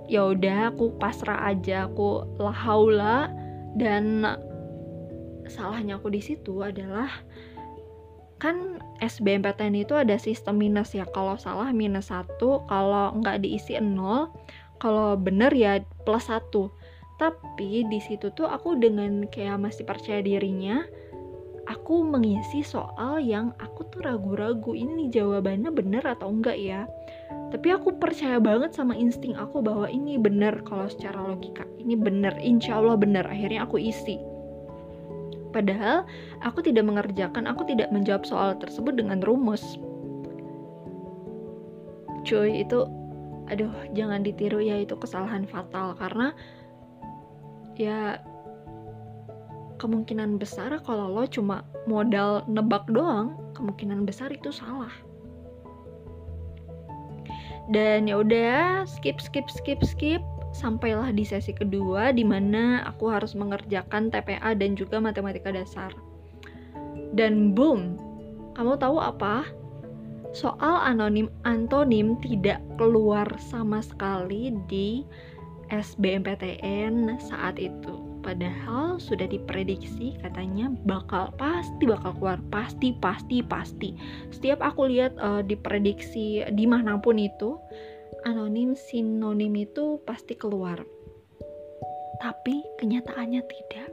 Ya 0.09 0.25
udah, 0.25 0.73
aku 0.73 0.97
pasrah 0.97 1.53
aja, 1.53 1.85
aku 1.85 2.25
lahaula 2.41 3.29
dan 3.77 4.25
salahnya 5.45 6.01
aku 6.01 6.09
di 6.09 6.21
situ 6.25 6.65
adalah 6.65 7.09
kan 8.41 8.81
SBMPTN 8.99 9.85
itu 9.85 9.93
ada 9.95 10.17
sistem 10.17 10.59
minus 10.59 10.97
ya 10.97 11.07
kalau 11.13 11.37
salah 11.39 11.71
minus 11.71 12.11
satu 12.11 12.65
kalau 12.67 13.15
nggak 13.21 13.45
diisi 13.45 13.79
nol 13.79 14.33
kalau 14.81 15.15
bener 15.15 15.55
ya 15.55 15.79
plus 16.03 16.27
satu 16.27 16.73
tapi 17.15 17.87
di 17.87 17.99
situ 18.03 18.31
tuh 18.35 18.47
aku 18.47 18.75
dengan 18.75 19.27
kayak 19.31 19.59
masih 19.59 19.87
percaya 19.87 20.19
dirinya 20.19 20.83
aku 21.65 22.05
mengisi 22.05 22.61
soal 22.61 23.17
yang 23.21 23.51
aku 23.57 23.85
tuh 23.89 24.05
ragu-ragu 24.05 24.77
ini 24.77 25.09
jawabannya 25.09 25.73
bener 25.73 26.03
atau 26.05 26.29
enggak 26.29 26.57
ya. 26.57 26.85
Tapi 27.49 27.73
aku 27.73 27.97
percaya 27.97 28.37
banget 28.41 28.73
sama 28.73 28.93
insting 28.97 29.33
aku 29.37 29.61
bahwa 29.61 29.89
ini 29.89 30.17
bener 30.17 30.61
kalau 30.65 30.89
secara 30.89 31.17
logika 31.21 31.65
ini 31.81 31.93
bener 31.97 32.33
insya 32.41 32.81
Allah 32.81 32.97
bener 32.97 33.25
akhirnya 33.25 33.65
aku 33.65 33.81
isi. 33.81 34.17
Padahal 35.53 36.03
aku 36.43 36.61
tidak 36.65 36.83
mengerjakan 36.85 37.47
aku 37.47 37.63
tidak 37.65 37.89
menjawab 37.89 38.27
soal 38.27 38.57
tersebut 38.59 38.97
dengan 38.97 39.23
rumus. 39.23 39.63
Cuy 42.25 42.65
itu 42.65 42.85
aduh 43.45 43.69
jangan 43.93 44.25
ditiru 44.25 44.57
ya 44.61 44.81
itu 44.81 44.97
kesalahan 44.97 45.45
fatal. 45.45 45.93
Karena 45.95 46.33
ya 47.75 48.19
kemungkinan 49.77 50.39
besar 50.39 50.71
kalau 50.83 51.11
lo 51.11 51.27
cuma 51.27 51.61
modal 51.85 52.41
nebak 52.47 52.87
doang 52.89 53.35
kemungkinan 53.53 54.07
besar 54.07 54.31
itu 54.31 54.49
salah. 54.49 54.91
Dan 57.69 58.05
ya 58.05 58.21
udah 58.21 58.85
skip 58.85 59.17
skip 59.17 59.49
skip 59.49 59.81
skip. 59.81 60.21
Sampailah 60.55 61.11
di 61.11 61.27
sesi 61.27 61.51
kedua 61.51 62.15
di 62.15 62.23
mana 62.23 62.87
aku 62.87 63.11
harus 63.11 63.35
mengerjakan 63.35 64.07
TPA 64.07 64.55
dan 64.55 64.79
juga 64.79 65.03
matematika 65.03 65.51
dasar. 65.51 65.91
Dan 67.11 67.51
boom 67.51 67.99
kamu 68.55 68.79
tahu 68.79 69.03
apa? 69.03 69.43
Soal 70.31 70.79
anonim 70.83 71.27
antonim 71.43 72.15
tidak 72.23 72.63
keluar 72.79 73.27
sama 73.39 73.83
sekali 73.83 74.55
di 74.71 75.03
SBMPTN 75.69 77.17
saat 77.21 77.57
itu. 77.57 77.93
Padahal 78.25 78.97
sudah 78.97 79.29
diprediksi 79.29 80.17
katanya 80.25 80.73
bakal 80.89 81.29
pasti 81.37 81.85
bakal 81.85 82.17
keluar 82.17 82.41
pasti 82.49 82.97
pasti 82.97 83.45
pasti. 83.45 83.93
Setiap 84.33 84.65
aku 84.65 84.89
lihat 84.89 85.13
uh, 85.21 85.45
diprediksi 85.45 86.41
di 86.49 86.65
mana 86.65 86.97
pun 86.97 87.21
itu 87.21 87.53
anonim 88.25 88.73
sinonim 88.73 89.53
itu 89.53 90.01
pasti 90.09 90.33
keluar. 90.33 90.81
Tapi 92.17 92.65
kenyataannya 92.81 93.41
tidak. 93.45 93.89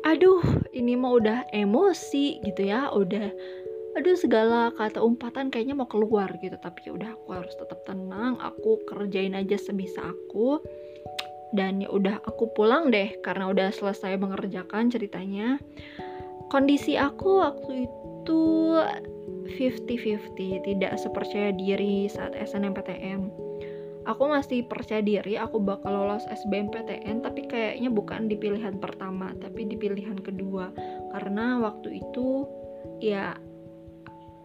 Aduh, 0.00 0.40
ini 0.72 0.96
mah 0.96 1.12
udah 1.12 1.38
emosi 1.52 2.40
gitu 2.40 2.72
ya, 2.72 2.88
udah 2.88 3.28
aduh 3.98 4.14
segala 4.14 4.70
kata 4.74 5.02
umpatan 5.02 5.50
kayaknya 5.50 5.74
mau 5.78 5.88
keluar 5.90 6.30
gitu. 6.38 6.54
Tapi 6.58 6.90
ya 6.90 6.92
udah 6.94 7.10
aku 7.16 7.28
harus 7.34 7.54
tetap 7.58 7.82
tenang. 7.86 8.38
Aku 8.38 8.82
kerjain 8.86 9.34
aja 9.34 9.56
sebisa 9.58 10.02
aku. 10.02 10.62
Dan 11.50 11.82
ya 11.82 11.90
udah 11.90 12.22
aku 12.22 12.50
pulang 12.54 12.94
deh. 12.94 13.14
Karena 13.20 13.50
udah 13.50 13.74
selesai 13.74 14.14
mengerjakan 14.18 14.88
ceritanya. 14.90 15.58
Kondisi 16.50 16.98
aku 16.98 17.42
waktu 17.42 17.86
itu 17.86 18.42
50-50 19.58 20.66
tidak 20.66 20.92
sepercaya 20.98 21.50
diri 21.54 22.06
saat 22.10 22.34
SNMPTN 22.34 23.50
aku 24.08 24.26
masih 24.26 24.64
percaya 24.64 25.04
diri 25.04 25.36
aku 25.36 25.60
bakal 25.60 25.92
lolos 25.92 26.24
SBMPTN 26.26 27.20
tapi 27.20 27.44
kayaknya 27.44 27.90
bukan 27.92 28.26
di 28.26 28.36
pilihan 28.38 28.80
pertama 28.80 29.30
tapi 29.38 29.68
di 29.68 29.76
pilihan 29.76 30.16
kedua. 30.18 30.72
Karena 31.12 31.60
waktu 31.60 32.00
itu 32.00 32.48
ya 32.98 33.36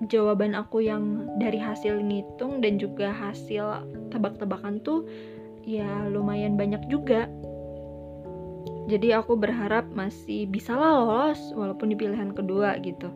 jawaban 0.03 0.53
aku 0.53 0.83
yang 0.83 1.31
dari 1.39 1.55
hasil 1.55 2.03
ngitung 2.03 2.59
dan 2.59 2.75
juga 2.75 3.15
hasil 3.15 3.87
tebak-tebakan 4.11 4.83
tuh 4.83 5.07
ya 5.63 5.87
lumayan 6.11 6.59
banyak 6.59 6.83
juga. 6.91 7.31
Jadi 8.85 9.17
aku 9.17 9.33
berharap 9.33 9.89
masih 9.97 10.45
bisa 10.45 10.77
lolos 10.77 11.41
walaupun 11.57 11.89
di 11.89 11.97
pilihan 11.97 12.35
kedua 12.37 12.77
gitu. 12.85 13.09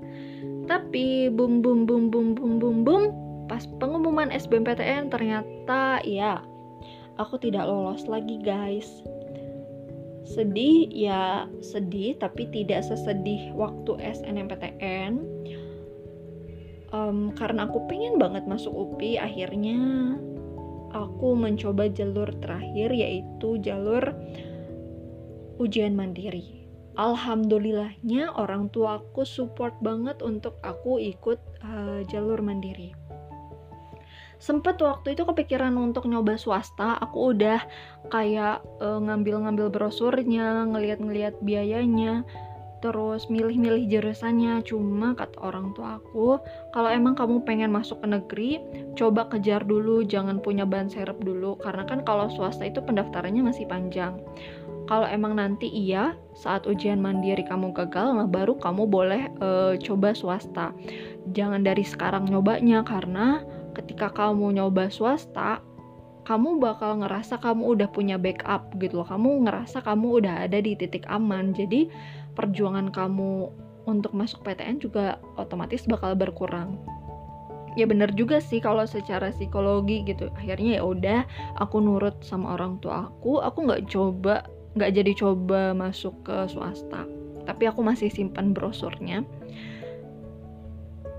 Tapi 0.65 1.29
boom 1.29 1.61
boom 1.61 1.85
boom 1.85 2.09
boom 2.09 2.33
boom 2.33 2.57
boom 2.57 2.77
boom 2.81 3.03
pas 3.45 3.65
pengumuman 3.77 4.29
SBMPTN 4.33 5.09
ternyata 5.09 6.01
ya 6.05 6.41
aku 7.21 7.37
tidak 7.37 7.69
lolos 7.69 8.09
lagi 8.09 8.41
guys. 8.41 8.87
Sedih 10.25 10.89
ya 10.93 11.49
sedih 11.61 12.17
tapi 12.17 12.49
tidak 12.49 12.85
sesedih 12.85 13.53
waktu 13.53 13.97
SNMPTN 13.97 15.21
um, 16.93 17.33
karena 17.33 17.65
aku 17.65 17.85
pengen 17.89 18.17
banget 18.21 18.45
masuk 18.45 18.71
UPI 18.73 19.17
akhirnya 19.21 19.79
aku 20.93 21.37
mencoba 21.37 21.89
jalur 21.89 22.29
terakhir 22.41 22.89
yaitu 22.93 23.61
jalur 23.61 24.13
ujian 25.61 25.93
mandiri. 25.93 26.65
Alhamdulillahnya 26.99 28.35
orang 28.35 28.67
tua 28.73 28.99
aku 28.99 29.23
support 29.23 29.71
banget 29.79 30.19
untuk 30.19 30.59
aku 30.65 30.99
ikut 30.99 31.39
uh, 31.63 32.03
jalur 32.11 32.43
mandiri. 32.43 32.91
Sempet 34.39 34.79
waktu 34.79 35.19
itu 35.19 35.27
kepikiran 35.27 35.75
untuk 35.75 36.07
nyoba 36.07 36.39
swasta 36.39 36.95
aku 36.95 37.35
udah 37.35 37.59
kayak 38.07 38.63
uh, 38.79 38.99
ngambil-ngambil 39.03 39.67
brosurnya 39.67 40.63
ngeliat-ngeliat 40.63 41.43
biayanya 41.43 42.23
terus 42.79 43.27
milih-milih 43.31 43.87
jurusannya. 43.87 44.63
Cuma 44.65 45.15
kata 45.15 45.39
orang 45.39 45.71
tua 45.77 45.99
aku 45.99 46.39
kalau 46.75 46.89
emang 46.89 47.15
kamu 47.15 47.43
pengen 47.43 47.71
masuk 47.71 48.03
ke 48.03 48.07
negeri 48.07 48.51
coba 48.95 49.27
kejar 49.31 49.63
dulu 49.63 50.03
jangan 50.03 50.39
punya 50.41 50.67
ban 50.67 50.91
serep 50.91 51.19
dulu. 51.23 51.55
Karena 51.61 51.85
kan 51.85 52.03
kalau 52.03 52.27
swasta 52.31 52.65
itu 52.65 52.83
pendaftarannya 52.83 53.45
masih 53.45 53.69
panjang. 53.69 54.17
Kalau 54.89 55.05
emang 55.05 55.37
nanti 55.37 55.69
iya 55.69 56.17
saat 56.33 56.65
ujian 56.65 56.97
mandiri 56.97 57.45
kamu 57.45 57.77
gagal 57.77 58.09
nah 58.09 58.25
baru 58.25 58.57
kamu 58.57 58.89
boleh 58.89 59.29
uh, 59.37 59.77
coba 59.77 60.17
swasta. 60.17 60.73
Jangan 61.29 61.61
dari 61.61 61.85
sekarang 61.85 62.25
nyobanya 62.25 62.81
karena 62.81 63.45
ketika 63.77 64.09
kamu 64.09 64.57
nyoba 64.57 64.89
swasta 64.89 65.61
kamu 66.29 66.61
bakal 66.61 67.01
ngerasa 67.01 67.41
kamu 67.41 67.73
udah 67.73 67.89
punya 67.89 68.21
backup 68.21 68.69
gitu 68.77 69.01
loh. 69.01 69.07
Kamu 69.09 69.49
ngerasa 69.49 69.81
kamu 69.81 70.21
udah 70.21 70.45
ada 70.45 70.61
di 70.61 70.77
titik 70.77 71.09
aman. 71.09 71.57
Jadi 71.57 71.89
perjuangan 72.37 72.93
kamu 72.93 73.49
untuk 73.89 74.13
masuk 74.13 74.45
PTN 74.45 74.77
juga 74.77 75.17
otomatis 75.41 75.89
bakal 75.89 76.13
berkurang. 76.13 76.77
Ya 77.73 77.89
bener 77.89 78.13
juga 78.13 78.37
sih 78.37 78.61
kalau 78.61 78.85
secara 78.85 79.33
psikologi 79.33 80.05
gitu. 80.05 80.29
Akhirnya 80.37 80.77
ya 80.77 80.83
udah 80.85 81.19
aku 81.57 81.81
nurut 81.81 82.21
sama 82.21 82.53
orang 82.53 82.77
tua 82.77 83.09
aku. 83.09 83.41
Aku 83.41 83.65
nggak 83.65 83.89
coba 83.89 84.45
nggak 84.77 85.01
jadi 85.01 85.11
coba 85.17 85.73
masuk 85.73 86.13
ke 86.29 86.45
swasta. 86.45 87.09
Tapi 87.49 87.65
aku 87.65 87.81
masih 87.81 88.13
simpan 88.13 88.53
brosurnya. 88.53 89.25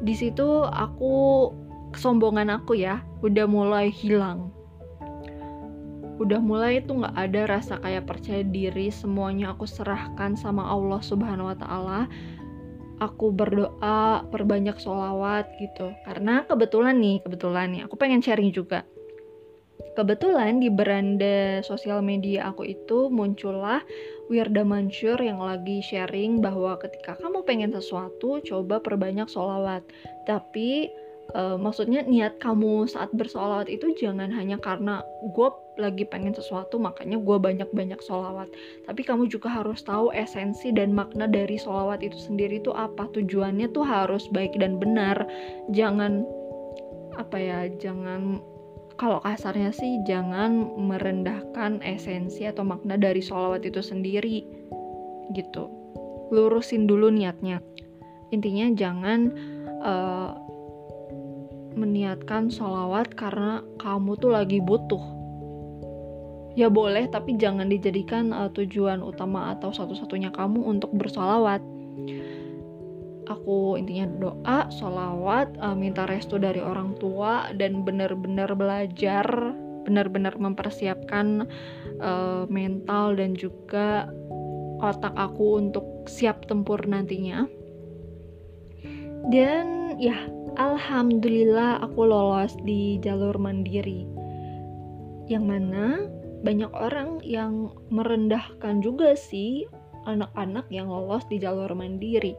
Di 0.06 0.14
situ 0.14 0.46
aku 0.70 1.50
kesombongan 1.90 2.62
aku 2.62 2.78
ya 2.78 3.02
udah 3.26 3.50
mulai 3.50 3.90
hilang 3.90 4.54
udah 6.20 6.36
mulai 6.36 6.84
tuh 6.84 7.00
nggak 7.00 7.16
ada 7.16 7.40
rasa 7.48 7.80
kayak 7.80 8.04
percaya 8.04 8.44
diri 8.44 8.92
semuanya 8.92 9.56
aku 9.56 9.64
serahkan 9.64 10.36
sama 10.36 10.68
Allah 10.68 11.00
Subhanahu 11.00 11.48
Wa 11.48 11.56
Taala. 11.56 12.00
Aku 13.00 13.32
berdoa 13.32 14.28
perbanyak 14.28 14.76
sholawat 14.76 15.48
gitu. 15.56 15.96
Karena 16.04 16.44
kebetulan 16.44 17.00
nih 17.00 17.24
kebetulan 17.24 17.72
nih 17.72 17.82
aku 17.88 17.96
pengen 17.96 18.20
sharing 18.20 18.52
juga. 18.52 18.84
Kebetulan 19.96 20.60
di 20.60 20.68
beranda 20.68 21.64
sosial 21.64 22.04
media 22.04 22.52
aku 22.52 22.68
itu 22.68 23.08
muncullah 23.08 23.80
Wirda 24.28 24.60
Mansur 24.60 25.16
yang 25.16 25.40
lagi 25.40 25.80
sharing 25.80 26.44
bahwa 26.44 26.76
ketika 26.76 27.16
kamu 27.16 27.40
pengen 27.48 27.72
sesuatu 27.72 28.44
coba 28.44 28.84
perbanyak 28.84 29.32
sholawat. 29.32 29.80
Tapi 30.28 30.92
uh, 31.34 31.56
maksudnya 31.56 32.02
niat 32.04 32.38
kamu 32.38 32.86
saat 32.90 33.10
bersolawat 33.14 33.70
itu 33.70 33.94
jangan 33.98 34.30
hanya 34.30 34.58
karena 34.58 35.02
gue 35.24 35.48
lagi 35.80 36.04
pengen 36.04 36.36
sesuatu 36.36 36.76
makanya 36.76 37.16
gue 37.16 37.36
banyak-banyak 37.40 37.98
solawat 38.04 38.52
tapi 38.84 39.00
kamu 39.00 39.26
juga 39.32 39.48
harus 39.48 39.80
tahu 39.80 40.12
esensi 40.12 40.70
dan 40.74 40.92
makna 40.92 41.26
dari 41.26 41.56
solawat 41.56 42.02
itu 42.04 42.16
sendiri 42.16 42.60
itu 42.60 42.72
apa. 42.74 43.08
Tujuannya 43.12 43.70
tuh 43.72 43.84
harus 43.84 44.26
baik 44.30 44.56
dan 44.58 44.76
benar. 44.76 45.22
Jangan 45.72 46.24
apa 47.18 47.36
ya 47.36 47.66
jangan 47.78 48.40
kalau 48.96 49.20
kasarnya 49.24 49.72
sih 49.72 50.00
jangan 50.04 50.76
merendahkan 50.76 51.80
esensi 51.80 52.44
atau 52.44 52.64
makna 52.64 53.00
dari 53.00 53.24
solawat 53.24 53.64
itu 53.64 53.80
sendiri 53.80 54.44
gitu. 55.32 55.68
Lurusin 56.30 56.86
dulu 56.86 57.10
niatnya. 57.10 57.64
Intinya 58.30 58.70
jangan 58.76 59.20
uh, 59.82 60.30
meniatkan 61.74 62.50
sholawat 62.50 63.14
karena 63.14 63.62
kamu 63.78 64.18
tuh 64.18 64.30
lagi 64.34 64.58
butuh 64.62 65.19
ya 66.58 66.66
boleh 66.66 67.06
tapi 67.10 67.38
jangan 67.38 67.70
dijadikan 67.70 68.34
uh, 68.34 68.50
tujuan 68.50 69.02
utama 69.02 69.54
atau 69.54 69.70
satu-satunya 69.70 70.34
kamu 70.34 70.62
untuk 70.66 70.90
bersolawat 70.94 71.62
aku 73.30 73.78
intinya 73.78 74.10
doa 74.18 74.66
sholawat 74.74 75.54
uh, 75.62 75.78
minta 75.78 76.04
restu 76.10 76.36
dari 76.36 76.58
orang 76.58 76.98
tua 76.98 77.54
dan 77.54 77.86
benar-benar 77.86 78.50
belajar 78.58 79.24
benar-benar 79.86 80.36
mempersiapkan 80.36 81.46
uh, 82.02 82.44
mental 82.50 83.16
dan 83.16 83.32
juga 83.38 84.10
otak 84.80 85.12
aku 85.16 85.60
untuk 85.60 85.84
siap 86.08 86.48
tempur 86.48 86.80
nantinya. 86.88 87.44
Dan 89.28 89.96
ya, 90.00 90.16
alhamdulillah 90.56 91.84
aku 91.84 92.08
lolos 92.08 92.56
di 92.64 92.96
jalur 93.04 93.36
mandiri. 93.36 94.08
Yang 95.28 95.44
mana 95.44 95.84
banyak 96.40 96.72
orang 96.72 97.20
yang 97.24 97.72
merendahkan 97.92 98.80
juga 98.80 99.12
sih 99.12 99.68
anak-anak 100.08 100.66
yang 100.72 100.88
lolos 100.88 101.24
di 101.28 101.36
jalur 101.36 101.72
mandiri. 101.76 102.32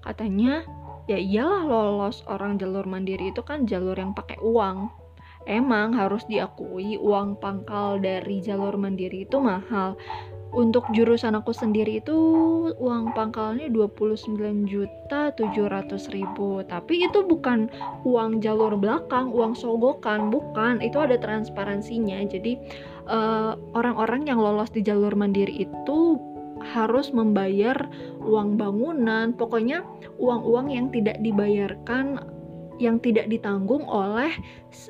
Katanya, 0.00 0.64
ya 1.08 1.16
iyalah 1.20 1.64
lolos 1.68 2.24
orang 2.28 2.56
jalur 2.56 2.84
mandiri 2.88 3.32
itu 3.32 3.44
kan 3.44 3.68
jalur 3.68 3.96
yang 3.96 4.16
pakai 4.16 4.40
uang. 4.40 4.88
Emang 5.44 5.92
harus 5.92 6.24
diakui 6.24 6.96
uang 6.96 7.36
pangkal 7.36 8.00
dari 8.00 8.40
jalur 8.40 8.80
mandiri 8.80 9.28
itu 9.28 9.36
mahal 9.36 9.92
untuk 10.54 10.86
jurusan 10.94 11.34
aku 11.34 11.50
sendiri 11.50 11.98
itu 11.98 12.14
uang 12.78 13.10
pangkalnya 13.12 13.66
29 13.74 14.38
juta 14.70 15.34
700 15.34 16.14
ribu. 16.14 16.62
Tapi 16.62 17.10
itu 17.10 17.26
bukan 17.26 17.66
uang 18.06 18.38
jalur 18.38 18.78
belakang 18.78 19.34
uang 19.34 19.58
sogokan 19.58 20.30
bukan. 20.30 20.78
Itu 20.78 21.02
ada 21.02 21.18
transparansinya. 21.18 22.22
Jadi 22.30 22.54
eh, 23.10 23.52
orang-orang 23.74 24.24
uh, 24.24 24.28
yang 24.30 24.38
lolos 24.38 24.70
di 24.70 24.80
jalur 24.86 25.12
mandiri 25.18 25.66
itu 25.66 26.22
harus 26.62 27.10
membayar 27.10 27.76
uang 28.22 28.54
bangunan. 28.54 29.34
Pokoknya 29.34 29.82
uang-uang 30.22 30.70
yang 30.70 30.86
tidak 30.94 31.18
dibayarkan 31.20 32.22
yang 32.82 32.98
tidak 32.98 33.30
ditanggung 33.30 33.86
oleh 33.86 34.34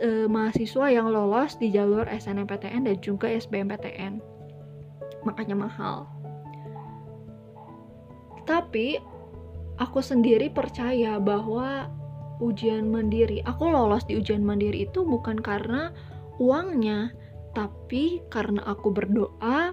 uh, 0.01 0.25
mahasiswa 0.25 0.89
yang 0.89 1.09
lolos 1.13 1.57
di 1.61 1.69
jalur 1.69 2.09
SNMPTN 2.09 2.89
dan 2.89 2.97
juga 3.05 3.29
SBMPTN 3.29 4.34
makanya 5.25 5.57
mahal. 5.57 6.09
Tapi 8.45 9.01
aku 9.81 9.99
sendiri 10.05 10.53
percaya 10.53 11.17
bahwa 11.17 11.89
ujian 12.45 12.93
mandiri, 12.93 13.41
aku 13.43 13.71
lolos 13.73 14.05
di 14.05 14.21
ujian 14.21 14.45
mandiri 14.45 14.85
itu 14.87 15.03
bukan 15.03 15.41
karena 15.41 15.91
uangnya, 16.37 17.15
tapi 17.57 18.21
karena 18.29 18.61
aku 18.67 18.91
berdoa, 18.93 19.73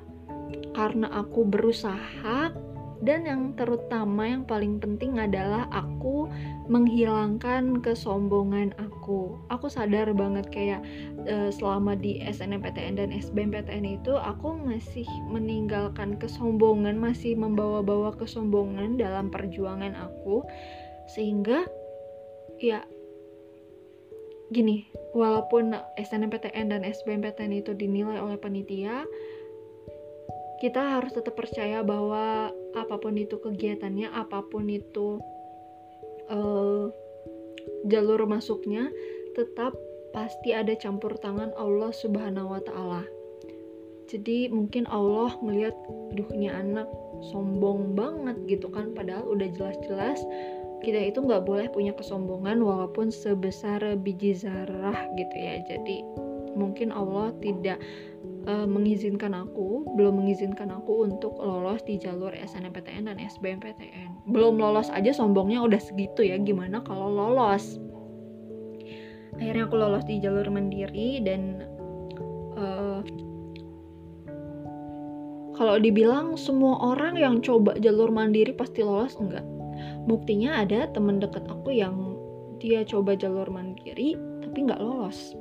karena 0.72 1.08
aku 1.12 1.44
berusaha, 1.44 2.54
dan 3.02 3.26
yang 3.26 3.42
terutama 3.58 4.30
yang 4.30 4.46
paling 4.46 4.78
penting 4.78 5.18
adalah 5.18 5.66
aku 5.74 6.30
menghilangkan 6.70 7.82
kesombongan 7.82 8.78
aku. 8.78 9.42
Aku 9.50 9.66
sadar 9.68 10.14
banget 10.14 10.46
kayak 10.54 10.86
uh, 11.26 11.50
selama 11.50 11.98
di 11.98 12.22
SNMPTN 12.22 13.02
dan 13.02 13.10
SBMPTN 13.10 13.98
itu 13.98 14.14
aku 14.14 14.54
masih 14.54 15.10
meninggalkan 15.34 16.22
kesombongan 16.22 17.02
masih 17.02 17.34
membawa-bawa 17.34 18.14
kesombongan 18.22 19.02
dalam 19.02 19.34
perjuangan 19.34 19.98
aku. 19.98 20.46
Sehingga 21.10 21.66
ya 22.62 22.86
gini 24.54 24.86
walaupun 25.18 25.74
SNMPTN 25.98 26.70
dan 26.70 26.82
SBMPTN 26.86 27.66
itu 27.66 27.74
dinilai 27.74 28.22
oleh 28.22 28.38
panitia 28.38 29.08
kita 30.62 31.02
harus 31.02 31.18
tetap 31.18 31.34
percaya 31.34 31.82
bahwa 31.82 32.54
apa 32.78 32.96
pun 33.02 33.18
itu 33.18 33.42
kegiatannya, 33.42 34.14
apa 34.14 34.46
pun 34.46 34.70
itu 34.70 35.18
uh, 36.30 36.86
jalur 37.90 38.22
masuknya, 38.30 38.94
tetap 39.34 39.74
pasti 40.14 40.54
ada 40.54 40.78
campur 40.78 41.18
tangan 41.18 41.50
Allah 41.58 41.90
Subhanahu 41.90 42.54
wa 42.54 42.62
Ta'ala. 42.62 43.04
Jadi, 44.06 44.54
mungkin 44.54 44.86
Allah 44.86 45.34
melihat, 45.42 45.74
duhnya 46.14 46.54
anak 46.54 46.86
sombong 47.34 47.98
banget 47.98 48.38
gitu 48.46 48.70
kan, 48.70 48.94
padahal 48.94 49.26
udah 49.34 49.50
jelas-jelas 49.58 50.22
kita 50.82 51.14
itu 51.14 51.22
nggak 51.22 51.46
boleh 51.46 51.70
punya 51.70 51.94
kesombongan 51.94 52.58
walaupun 52.66 53.14
sebesar 53.14 53.82
biji 54.02 54.34
zarah 54.34 54.98
gitu 55.18 55.36
ya. 55.38 55.62
Jadi, 55.66 56.06
mungkin 56.58 56.92
Allah 56.92 57.32
tidak 57.40 57.80
uh, 58.48 58.68
mengizinkan 58.68 59.34
aku, 59.36 59.86
belum 59.98 60.24
mengizinkan 60.24 60.72
aku 60.74 61.06
untuk 61.06 61.38
lolos 61.38 61.82
di 61.86 61.98
jalur 62.02 62.34
SNMPTN 62.34 63.10
dan 63.10 63.18
SBMPTN. 63.18 64.30
Belum 64.30 64.58
lolos 64.58 64.90
aja 64.94 65.14
sombongnya 65.14 65.62
udah 65.62 65.82
segitu 65.82 66.26
ya, 66.26 66.38
gimana 66.42 66.82
kalau 66.86 67.10
lolos? 67.10 67.78
Akhirnya 69.38 69.66
aku 69.66 69.76
lolos 69.78 70.06
di 70.06 70.22
jalur 70.22 70.46
mandiri 70.54 71.24
dan 71.24 71.66
uh, 72.58 73.02
kalau 75.58 75.78
dibilang 75.78 76.38
semua 76.38 76.78
orang 76.82 77.18
yang 77.18 77.36
coba 77.42 77.78
jalur 77.78 78.10
mandiri 78.10 78.54
pasti 78.54 78.82
lolos 78.82 79.18
enggak. 79.18 79.46
Buktinya 80.06 80.62
ada 80.62 80.90
temen 80.90 81.22
deket 81.22 81.46
aku 81.50 81.74
yang 81.74 82.18
dia 82.62 82.86
coba 82.86 83.18
jalur 83.18 83.50
mandiri 83.50 84.14
tapi 84.46 84.70
nggak 84.70 84.78
lolos 84.78 85.34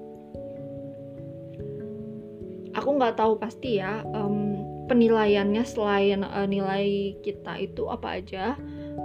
aku 2.81 2.97
nggak 2.97 3.21
tahu 3.21 3.37
pasti 3.37 3.77
ya 3.77 4.01
um, 4.17 4.65
penilaiannya 4.89 5.63
selain 5.69 6.25
uh, 6.25 6.49
nilai 6.49 7.15
kita 7.21 7.61
itu 7.61 7.87
apa 7.93 8.19
aja 8.19 8.57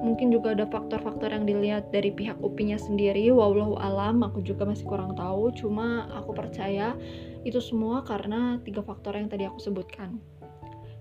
mungkin 0.02 0.34
juga 0.34 0.58
ada 0.58 0.66
faktor-faktor 0.66 1.30
yang 1.30 1.46
dilihat 1.46 1.90
dari 1.90 2.14
pihak 2.14 2.38
upinya 2.42 2.76
sendiri. 2.78 3.30
Wallahu 3.34 3.78
alam 3.80 4.22
aku 4.22 4.42
juga 4.42 4.66
masih 4.66 4.86
kurang 4.86 5.18
tahu. 5.18 5.50
Cuma 5.56 6.10
aku 6.14 6.36
percaya 6.36 6.94
itu 7.46 7.58
semua 7.62 8.02
karena 8.06 8.62
tiga 8.66 8.82
faktor 8.82 9.18
yang 9.18 9.30
tadi 9.30 9.46
aku 9.50 9.62
sebutkan. 9.62 10.18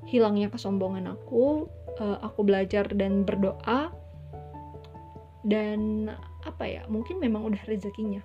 Hilangnya 0.04 0.52
kesombongan 0.52 1.16
aku 1.16 1.68
uh, 2.00 2.18
aku 2.20 2.44
belajar 2.44 2.88
dan 2.92 3.24
berdoa 3.24 3.92
dan 5.44 6.12
apa 6.44 6.64
ya 6.64 6.82
mungkin 6.88 7.20
memang 7.20 7.44
udah 7.44 7.60
rezekinya 7.68 8.20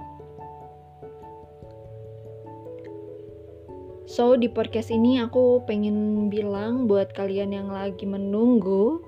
So, 4.10 4.34
di 4.34 4.50
podcast 4.50 4.90
ini 4.90 5.22
aku 5.22 5.62
pengen 5.70 6.34
bilang 6.34 6.90
buat 6.90 7.14
kalian 7.14 7.54
yang 7.54 7.70
lagi 7.70 8.10
menunggu 8.10 9.06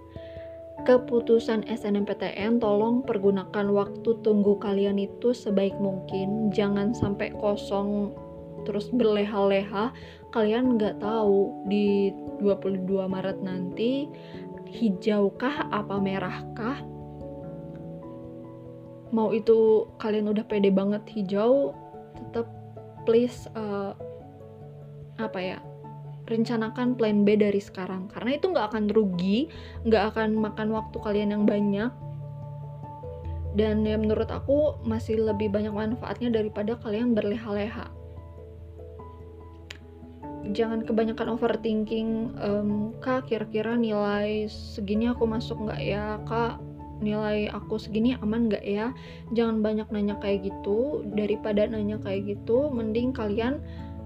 keputusan 0.85 1.65
SNMPTN, 1.65 2.61
tolong 2.61 3.01
pergunakan 3.01 3.73
waktu 3.73 4.21
tunggu 4.21 4.61
kalian 4.61 5.01
itu 5.01 5.33
sebaik 5.33 5.73
mungkin. 5.81 6.53
Jangan 6.53 6.93
sampai 6.93 7.33
kosong 7.33 8.13
terus 8.61 8.93
berleha-leha. 8.93 9.89
Kalian 10.29 10.77
nggak 10.77 11.01
tahu 11.01 11.65
di 11.65 12.13
22 12.37 12.85
Maret 13.01 13.41
nanti 13.41 14.05
hijaukah 14.69 15.65
apa 15.73 15.97
merahkah. 15.97 16.77
Mau 19.09 19.33
itu 19.33 19.89
kalian 19.97 20.29
udah 20.29 20.45
pede 20.45 20.69
banget 20.69 21.01
hijau, 21.09 21.73
tetap 22.13 22.45
please 23.09 23.49
uh, 23.57 23.97
apa 25.21 25.39
ya 25.41 25.59
rencanakan 26.31 26.95
plan 26.95 27.27
B 27.27 27.35
dari 27.35 27.59
sekarang. 27.59 28.07
Karena 28.07 28.39
itu 28.39 28.47
nggak 28.47 28.71
akan 28.71 28.85
rugi 28.95 29.51
nggak 29.83 30.15
akan 30.15 30.39
makan 30.39 30.71
waktu 30.71 30.97
kalian 31.03 31.35
yang 31.35 31.43
banyak. 31.43 31.91
Dan 33.51 33.83
ya 33.83 33.99
menurut 33.99 34.31
aku 34.31 34.79
masih 34.87 35.19
lebih 35.19 35.51
banyak 35.51 35.75
manfaatnya 35.75 36.31
daripada 36.31 36.79
kalian 36.79 37.11
berleha-leha. 37.11 37.91
Jangan 40.55 40.87
kebanyakan 40.87 41.37
overthinking 41.37 42.33
um, 42.39 42.95
kak 43.03 43.27
kira-kira 43.27 43.75
nilai 43.75 44.47
segini 44.47 45.11
aku 45.11 45.27
masuk 45.27 45.67
nggak 45.67 45.81
ya? 45.83 46.15
Kak 46.23 46.63
nilai 47.03 47.51
aku 47.51 47.75
segini 47.75 48.15
aman 48.23 48.47
nggak 48.47 48.63
ya? 48.63 48.95
Jangan 49.35 49.59
banyak 49.59 49.91
nanya 49.91 50.15
kayak 50.23 50.47
gitu. 50.47 51.03
Daripada 51.11 51.67
nanya 51.67 51.99
kayak 51.99 52.39
gitu 52.39 52.71
mending 52.71 53.11
kalian 53.11 53.59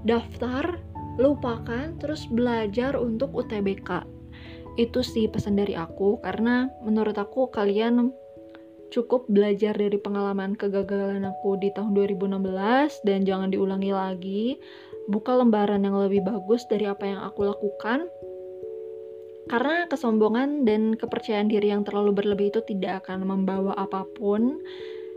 daftar 0.10 0.82
lupakan 1.15 1.95
terus 1.99 2.28
belajar 2.28 2.99
untuk 2.99 3.32
UTBK 3.32 4.15
itu 4.75 4.99
sih 4.99 5.32
pesan 5.32 5.56
dari 5.56 5.71
aku 5.71 6.19
karena 6.19 6.67
menurut 6.84 7.15
aku 7.15 7.47
kalian 7.47 8.12
cukup 8.91 9.28
belajar 9.32 9.75
dari 9.75 9.95
pengalaman 9.99 10.54
kegagalan 10.56 11.23
aku 11.28 11.56
di 11.60 11.71
tahun 11.71 11.95
2016 11.95 13.08
dan 13.08 13.19
jangan 13.23 13.49
diulangi 13.51 13.91
lagi. 13.95 14.45
Buka 15.06 15.38
lembaran 15.38 15.86
yang 15.86 15.99
lebih 16.01 16.25
bagus 16.25 16.65
dari 16.65 16.89
apa 16.89 17.06
yang 17.06 17.21
aku 17.21 17.45
lakukan. 17.45 18.10
Karena 19.45 19.86
kesombongan 19.86 20.65
dan 20.65 20.97
kepercayaan 20.97 21.45
diri 21.45 21.69
yang 21.69 21.86
terlalu 21.86 22.17
berlebih 22.17 22.49
itu 22.49 22.65
tidak 22.65 23.06
akan 23.06 23.30
membawa 23.30 23.78
apa 23.78 24.01
pun 24.17 24.58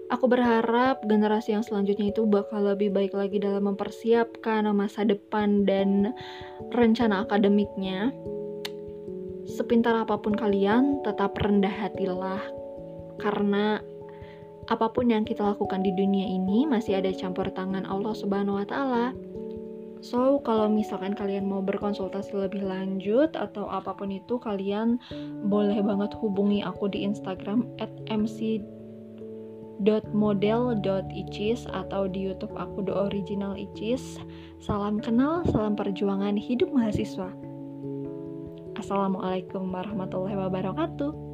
Aku 0.08 0.24
berharap 0.24 1.04
generasi 1.04 1.52
yang 1.52 1.60
selanjutnya 1.60 2.08
itu 2.08 2.24
bakal 2.24 2.64
lebih 2.64 2.88
baik 2.88 3.12
lagi 3.12 3.36
dalam 3.36 3.68
mempersiapkan 3.68 4.64
masa 4.72 5.04
depan 5.04 5.68
dan 5.68 6.16
rencana 6.72 7.28
akademiknya. 7.28 8.08
Sepintar 9.44 9.92
apa 10.00 10.16
pun 10.16 10.32
kalian, 10.32 11.04
tetap 11.04 11.36
rendah 11.36 11.72
hatilah. 11.72 12.40
Karena 13.20 13.84
apa 14.72 14.88
pun 14.88 15.12
yang 15.12 15.28
kita 15.28 15.44
lakukan 15.44 15.84
di 15.84 15.92
dunia 15.92 16.24
ini 16.24 16.64
masih 16.64 17.04
ada 17.04 17.12
campur 17.12 17.52
tangan 17.52 17.84
Allah 17.84 18.16
Subhanahu 18.16 18.64
wa 18.64 18.66
taala. 18.68 19.12
So, 20.00 20.40
kalau 20.46 20.70
misalkan 20.70 21.12
kalian 21.18 21.50
mau 21.50 21.60
berkonsultasi 21.60 22.32
lebih 22.32 22.64
lanjut 22.64 23.34
atau 23.34 23.66
apa 23.66 23.92
pun 23.92 24.14
itu, 24.14 24.38
kalian 24.40 24.96
boleh 25.44 25.82
banget 25.82 26.14
hubungi 26.16 26.64
aku 26.64 26.86
di 26.86 27.02
Instagram 27.02 27.66
at 27.82 27.90
mc.model.icis 29.78 31.70
atau 31.70 32.10
di 32.10 32.26
YouTube 32.26 32.54
aku 32.58 32.82
The 32.82 32.94
Original 32.94 33.54
Icis. 33.54 34.18
Salam 34.58 34.98
kenal, 34.98 35.46
salam 35.46 35.78
perjuangan 35.78 36.34
hidup 36.34 36.74
mahasiswa. 36.74 37.30
Assalamualaikum 38.74 39.70
warahmatullahi 39.70 40.38
wabarakatuh. 40.38 41.27